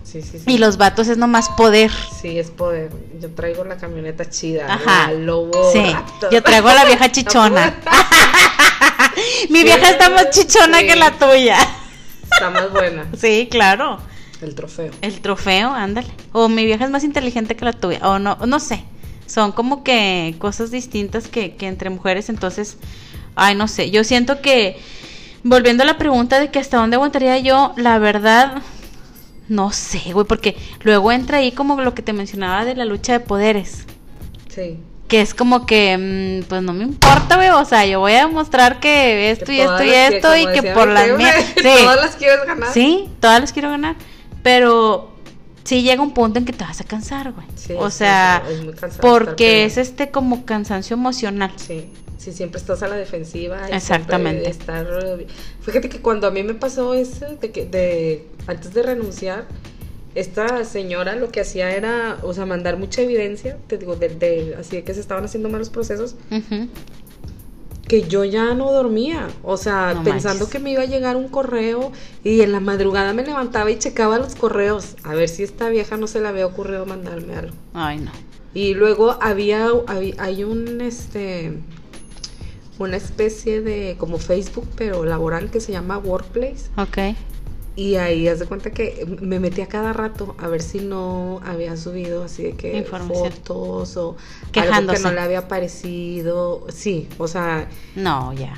[0.05, 0.45] Sí, sí, sí.
[0.47, 1.91] Y los vatos es nomás poder.
[2.21, 2.91] Sí, es poder.
[3.21, 4.67] Yo traigo la camioneta chida.
[4.73, 5.09] Ajá.
[5.09, 5.73] La lobo.
[5.73, 6.33] Sí, raptor.
[6.33, 7.75] yo traigo a la vieja chichona.
[9.51, 11.59] Mi vieja está más chichona que la tuya.
[12.31, 13.07] Está más buena.
[13.19, 14.01] Sí, claro.
[14.43, 14.91] El trofeo.
[15.03, 16.09] El trofeo, ándale.
[16.33, 17.99] O mi vieja es más inteligente que la tuya.
[18.03, 18.85] O no, no sé.
[19.27, 22.29] Son como que cosas distintas que, que entre mujeres.
[22.29, 22.79] Entonces,
[23.37, 23.91] ay, no sé.
[23.91, 24.79] Yo siento que,
[25.45, 28.63] volviendo a la pregunta de que hasta dónde aguantaría yo, la verdad,
[29.49, 33.13] no sé, güey, porque luego entra ahí como lo que te mencionaba de la lucha
[33.13, 33.85] de poderes.
[34.49, 34.79] Sí.
[35.07, 38.27] Que es como que, mm, pues no me importa, güey, o sea, yo voy a
[38.27, 41.35] demostrar que esto Que y esto y que- esto y que por las mías.
[41.57, 42.73] Sí, Todas las quieres ganar.
[42.73, 43.97] sí, todas las quiero ganar.
[44.43, 45.11] Pero
[45.65, 47.47] sí llega un punto en que te vas a cansar, güey.
[47.55, 51.53] Sí, o sea, es muy porque es este como cansancio emocional.
[51.57, 53.69] Sí, sí, siempre estás a la defensiva.
[53.71, 54.49] y Exactamente.
[54.49, 54.87] Estar,
[55.63, 59.47] fíjate que cuando a mí me pasó eso, de que de, antes de renunciar,
[60.15, 64.57] esta señora lo que hacía era, o sea, mandar mucha evidencia, te digo, de, de-
[64.59, 66.67] así de que se estaban haciendo malos procesos, Ujú.
[67.91, 70.53] Que yo ya no dormía, o sea, No pensando manches.
[70.53, 71.91] que me iba a llegar un correo
[72.25, 75.97] y en la madrugada me levantaba y checaba los correos, a ver si esta vieja
[75.97, 77.55] no se le había ocurrido mandarme algo.
[77.75, 78.13] Ay, no.
[78.55, 81.59] Y luego había, había- hay un este
[82.79, 87.15] una especie de como Facebook pero laboral que se llama Workplace Ok.
[87.77, 91.41] Y ahí haz de cuenta que me metí a cada rato a ver si no
[91.47, 94.17] había subido así de que fotos o algo
[94.53, 94.99] Quejándose.
[94.99, 98.55] que no le había parecido, sí, o sea, No, ya.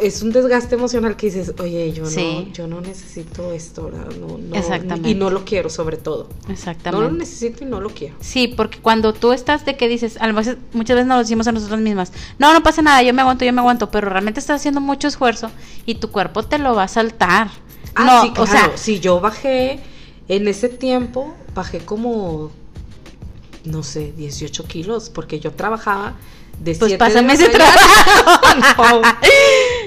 [0.00, 2.44] es un desgaste emocional que dices, oye, yo Sí.
[2.46, 4.06] no, yo no necesito esto, ¿verdad?
[4.20, 5.10] No, no, Exactamente.
[5.10, 6.28] y no lo quiero sobre todo.
[6.42, 7.18] No lo Exactamente.
[7.18, 8.14] necesito y no lo quiero.
[8.20, 11.22] Sí, porque cuando tú estás de que dices, a lo mejor muchas veces nos lo
[11.22, 14.08] decimos a nosotras mismas, no, no pasa nada, yo me aguanto, yo me aguanto, pero
[14.08, 15.50] realmente estás haciendo mucho esfuerzo
[15.86, 17.50] y tu cuerpo te lo va a saltar.
[17.94, 18.42] Ah, no, sí, claro.
[18.42, 19.80] o sea, si yo bajé
[20.28, 22.50] en ese tiempo, bajé como,
[23.64, 26.14] no sé, 18 kilos, porque yo trabajaba
[26.60, 29.02] de pues 7 de la ese mañana- trabajo.
[29.02, 29.02] No.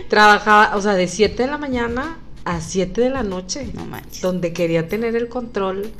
[0.10, 3.70] Trabajaba, o sea, de 7 de la mañana a 7 de la noche.
[3.74, 4.22] No manches.
[4.22, 5.91] Donde quería tener el control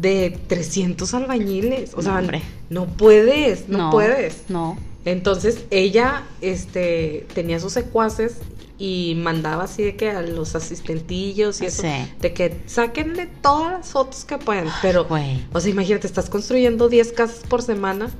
[0.00, 1.92] de 300 albañiles.
[1.94, 2.42] O No, sea, hombre.
[2.70, 4.44] no puedes, no, puedes.
[4.48, 4.78] No.
[5.04, 8.36] Entonces ella este, tenía sus secuaces
[8.78, 11.88] y mandaba así de que a los asistentillos y eso, Sí.
[12.20, 14.66] de que sáquenle todas las fotos que puedan.
[14.82, 15.06] Pero,
[15.52, 18.10] o sea, imagínate, estás construyendo 10 casas por semana,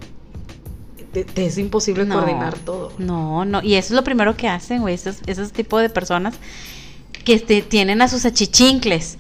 [1.12, 2.16] te, te es imposible No.
[2.16, 2.92] coordinar todo.
[2.98, 6.34] No, no, y eso es lo primero que hacen, güey, esos, esos tipos de personas
[7.24, 9.18] que este, tienen a sus achichincles,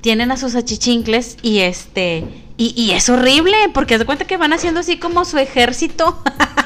[0.00, 2.24] tienen a sus achichincles y este,
[2.56, 6.22] y, y es horrible, porque haz de cuenta que van haciendo así como su ejército,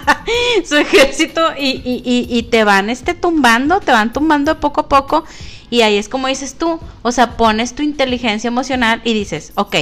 [0.64, 5.24] su ejército, y, y, y, te van este tumbando, te van tumbando poco a poco,
[5.70, 9.76] y ahí es como dices tú, o sea, pones tu inteligencia emocional y dices, ok,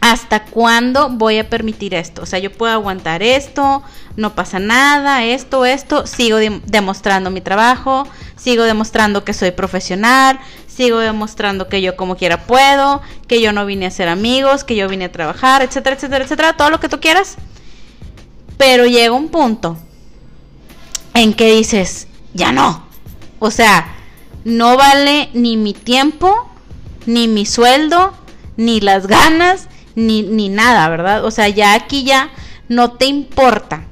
[0.00, 2.22] ¿Hasta cuándo voy a permitir esto?
[2.22, 3.82] O sea, yo puedo aguantar esto,
[4.16, 8.06] no pasa nada, esto, esto, sigo dem- demostrando mi trabajo,
[8.36, 10.38] sigo demostrando que soy profesional,
[10.76, 14.76] sigo demostrando que yo como quiera puedo, que yo no vine a ser amigos, que
[14.76, 17.36] yo vine a trabajar, etcétera, etcétera, etcétera, todo lo que tú quieras.
[18.58, 19.78] Pero llega un punto
[21.14, 22.86] en que dices, ya no.
[23.38, 23.94] O sea,
[24.44, 26.48] no vale ni mi tiempo,
[27.06, 28.12] ni mi sueldo,
[28.56, 31.24] ni las ganas, ni, ni nada, ¿verdad?
[31.24, 32.30] O sea, ya aquí ya
[32.68, 33.84] no te importa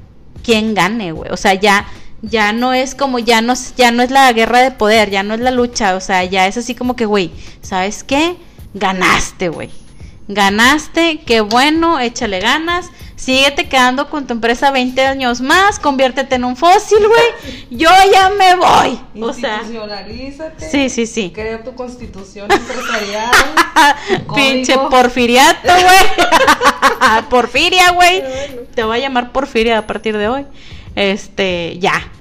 [0.43, 1.31] quién gane, güey.
[1.31, 1.87] O sea, ya,
[2.29, 5.23] ya no es como, ya no, es- ya no es la guerra de poder, ya
[5.23, 5.95] no es la lucha.
[5.95, 8.35] O sea, ya es así como que, güey, ¿sabes qué?
[8.73, 9.69] Ganaste, güey.
[10.27, 12.87] Ganaste, qué bueno, échale ganas.
[13.15, 17.57] Síguete quedando con tu empresa 20 años más, conviértete en un fósil, güey.
[17.69, 18.99] Yo ya me voy.
[19.23, 19.61] O sea,
[20.69, 21.31] sí, sí, sí.
[21.33, 23.31] Crea tu constitución empresarial.
[24.35, 27.21] Pinche porfiriato, güey.
[27.29, 28.21] Porfiria, güey.
[28.73, 30.45] Te voy a llamar Porfiria a partir de hoy.
[30.95, 32.11] Este, ya.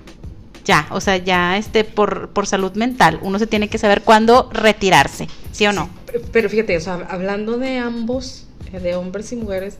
[0.64, 4.48] Ya, o sea, ya este por, por salud mental, uno se tiene que saber cuándo
[4.50, 5.90] retirarse, ¿sí o no?
[6.32, 9.76] Pero fíjate, o sea, hablando de ambos, eh, de hombres y mujeres,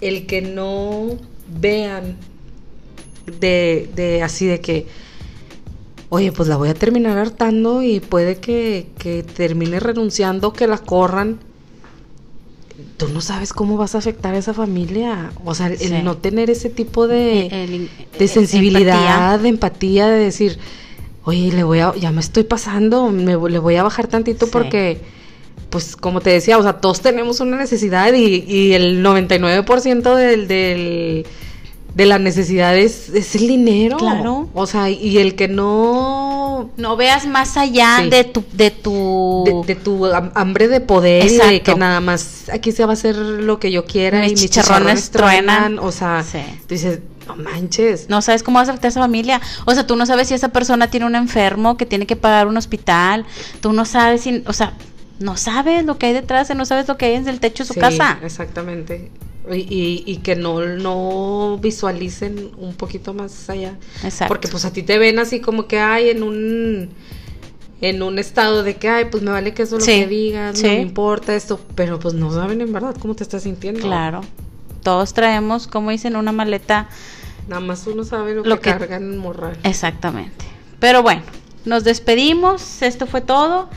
[0.00, 1.16] el que no
[1.60, 2.16] vean
[3.26, 4.86] de, de así de que,
[6.08, 10.78] oye, pues la voy a terminar hartando y puede que, que termine renunciando, que la
[10.78, 11.38] corran.
[13.06, 15.32] Tú no sabes cómo vas a afectar a esa familia.
[15.44, 18.94] O sea, el, no tener ese tipo de, El- de sensibilidad,
[19.34, 19.38] empatía.
[19.42, 20.58] de empatía, de decir,
[21.24, 24.52] oye, le voy a, ya me estoy pasando, me, le voy a bajar tantito Sí.
[24.52, 25.00] porque,
[25.70, 30.46] pues como te decía, o sea, todos tenemos una necesidad y, y el 99% del,
[30.46, 31.26] del,
[31.94, 33.96] de la necesidad es, el dinero.
[33.98, 34.48] Claro.
[34.54, 36.70] O sea, y el que no...
[36.76, 38.08] No veas más allá Sí.
[38.10, 41.72] de tu de tu De, de tu ham- hambre de poder y de Exacto.
[41.72, 44.40] que nada más aquí se va a hacer lo que yo quiera Mis y mis
[44.42, 45.64] chicharrones chicharrones truenan.
[45.74, 45.78] truenan.
[45.80, 46.38] O sea, Sí.
[46.66, 48.08] tú dices, No manches.
[48.08, 49.40] No sabes cómo vas a afectar a esa familia.
[49.64, 52.48] O sea, tú no sabes si esa persona tiene un enfermo que tiene que pagar
[52.48, 53.24] un hospital.
[53.60, 54.72] Tú no sabes si, o sea,
[55.20, 57.68] no sabes lo que hay detrás, no sabes lo que hay en el techo de
[57.68, 58.18] su Sí, casa.
[58.24, 59.10] Exactamente.
[59.50, 63.76] Y, que no, no visualicen un poquito más allá.
[64.04, 64.28] Exacto.
[64.28, 66.90] Porque pues a ti te ven así como que hay en un
[67.80, 70.56] en un estado de que ay pues me vale que eso lo Sí, que digas,
[70.56, 70.62] sí.
[70.68, 73.80] no me importa esto, pero pues no saben en verdad cómo te estás sintiendo.
[73.80, 74.20] Claro.
[74.84, 76.88] Todos traemos, como dicen, una maleta.
[77.48, 79.56] Nada más uno sabe lo, Lo que, que- cargan en morral.
[79.64, 80.44] Exactamente.
[80.78, 81.22] Pero bueno,
[81.64, 82.82] nos despedimos.
[82.82, 83.68] Esto fue todo.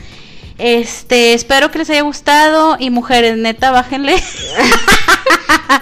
[0.58, 2.76] Este, espero que les haya gustado.
[2.78, 4.14] Y mujeres, neta, bájenle.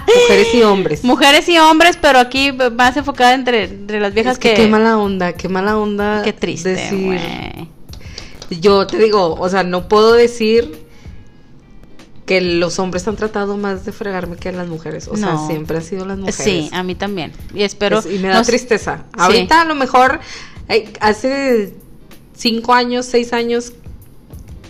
[0.07, 1.03] Mujeres y hombres.
[1.03, 4.63] mujeres y hombres, pero aquí más enfocada entre, entre las viejas Es que, que.
[4.63, 6.21] qué mala onda, qué mala onda.
[6.23, 7.67] Qué triste, decir-.
[8.61, 10.83] Yo te digo, o sea, no puedo decir
[12.25, 15.07] que los hombres han tratado más de fregarme que las mujeres.
[15.07, 16.35] O sea, siempre han sido las mujeres.
[16.43, 17.31] Sí, a mí también.
[17.53, 17.99] Y espero.
[17.99, 19.03] Es- y me da nos- tristeza.
[19.17, 20.19] Ahorita a lo mejor
[20.69, 21.75] eh, hace
[22.35, 23.73] cinco años, seis años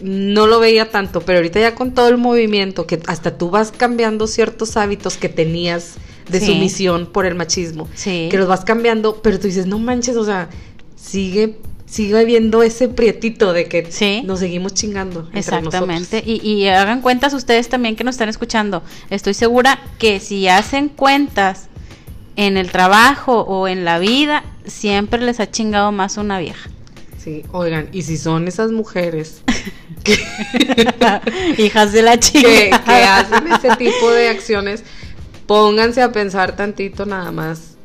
[0.01, 3.71] no lo veía tanto, pero ahorita ya con todo el movimiento, que hasta tú vas
[3.71, 5.95] cambiando ciertos hábitos que tenías
[6.29, 6.47] de Sí.
[6.47, 8.27] sumisión por el machismo, Sí.
[8.31, 10.49] que los vas cambiando, pero tú dices, no manches, o sea,
[10.95, 14.23] sigue, sigue habiendo ese prietito de que Sí.
[14.25, 15.21] nos seguimos chingando.
[15.27, 16.17] entre Exactamente.
[16.17, 16.23] nosotros.
[16.43, 18.81] Y, y hagan cuentas ustedes también que nos están escuchando.
[19.09, 21.67] Estoy segura que si hacen cuentas
[22.35, 26.69] en el trabajo o en la vida, siempre les ha chingado más una vieja.
[27.25, 29.41] Sí, oigan, y si son esas mujeres
[31.57, 32.83] Hijas de la que, chica.
[32.83, 34.83] que hacen ese tipo de acciones,
[35.47, 37.75] pónganse a pensar tantito nada más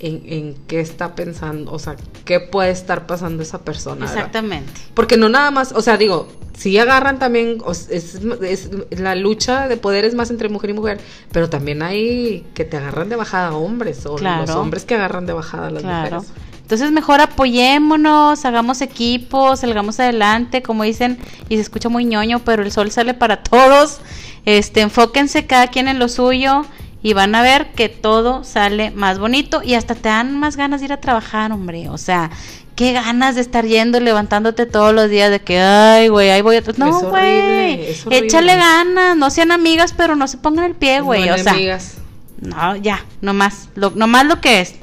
[0.00, 4.00] en, en qué está pensando, o sea, qué puede estar pasando esa persona.
[4.06, 4.16] ¿verdad?
[4.16, 4.72] Exactamente.
[4.94, 9.68] Porque no nada más, o sea, digo, si agarran también, o es, es- la lucha
[9.68, 11.00] de poder es más entre mujer y mujer,
[11.32, 14.42] pero también hay que te agarran de bajada hombres, o Claro.
[14.46, 16.16] los hombres que agarran de bajada a las Claro.
[16.16, 16.34] mujeres.
[16.70, 21.18] Entonces mejor apoyémonos, hagamos equipos, salgamos adelante, como dicen,
[21.48, 23.98] y se escucha muy ñoño, pero el sol sale para todos.
[24.44, 26.64] Este, enfóquense cada quien en lo suyo
[27.02, 30.80] y van a ver que todo sale más bonito y hasta te dan más ganas
[30.80, 31.88] de ir a trabajar, hombre.
[31.88, 32.30] O sea,
[32.76, 36.40] qué ganas de estar yendo, y levantándote todos los días de que, ay, güey, ahí
[36.40, 36.62] voy a...
[36.76, 41.26] No, güey, échale ganas, no sean amigas, pero no se pongan el pie, güey.
[41.26, 41.96] No o sea, enemigas.
[42.40, 44.76] no, ya, nomás, lo, nomás lo que es.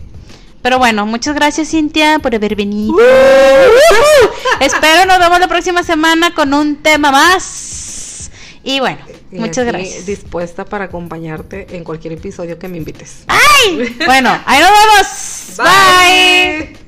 [0.68, 2.97] Pero bueno, muchas gracias Cintia por haber venido.
[4.59, 8.30] Espero nos vemos la próxima semana con un tema más.
[8.65, 8.97] Y bueno,
[9.32, 10.05] Y muchas gracias.
[10.05, 13.24] Dispuesta para acompañarte en cualquier episodio que me invites.
[13.28, 13.95] ¡Ay!
[14.05, 15.57] Bueno, ahí nos vemos.
[16.76, 16.87] Bye.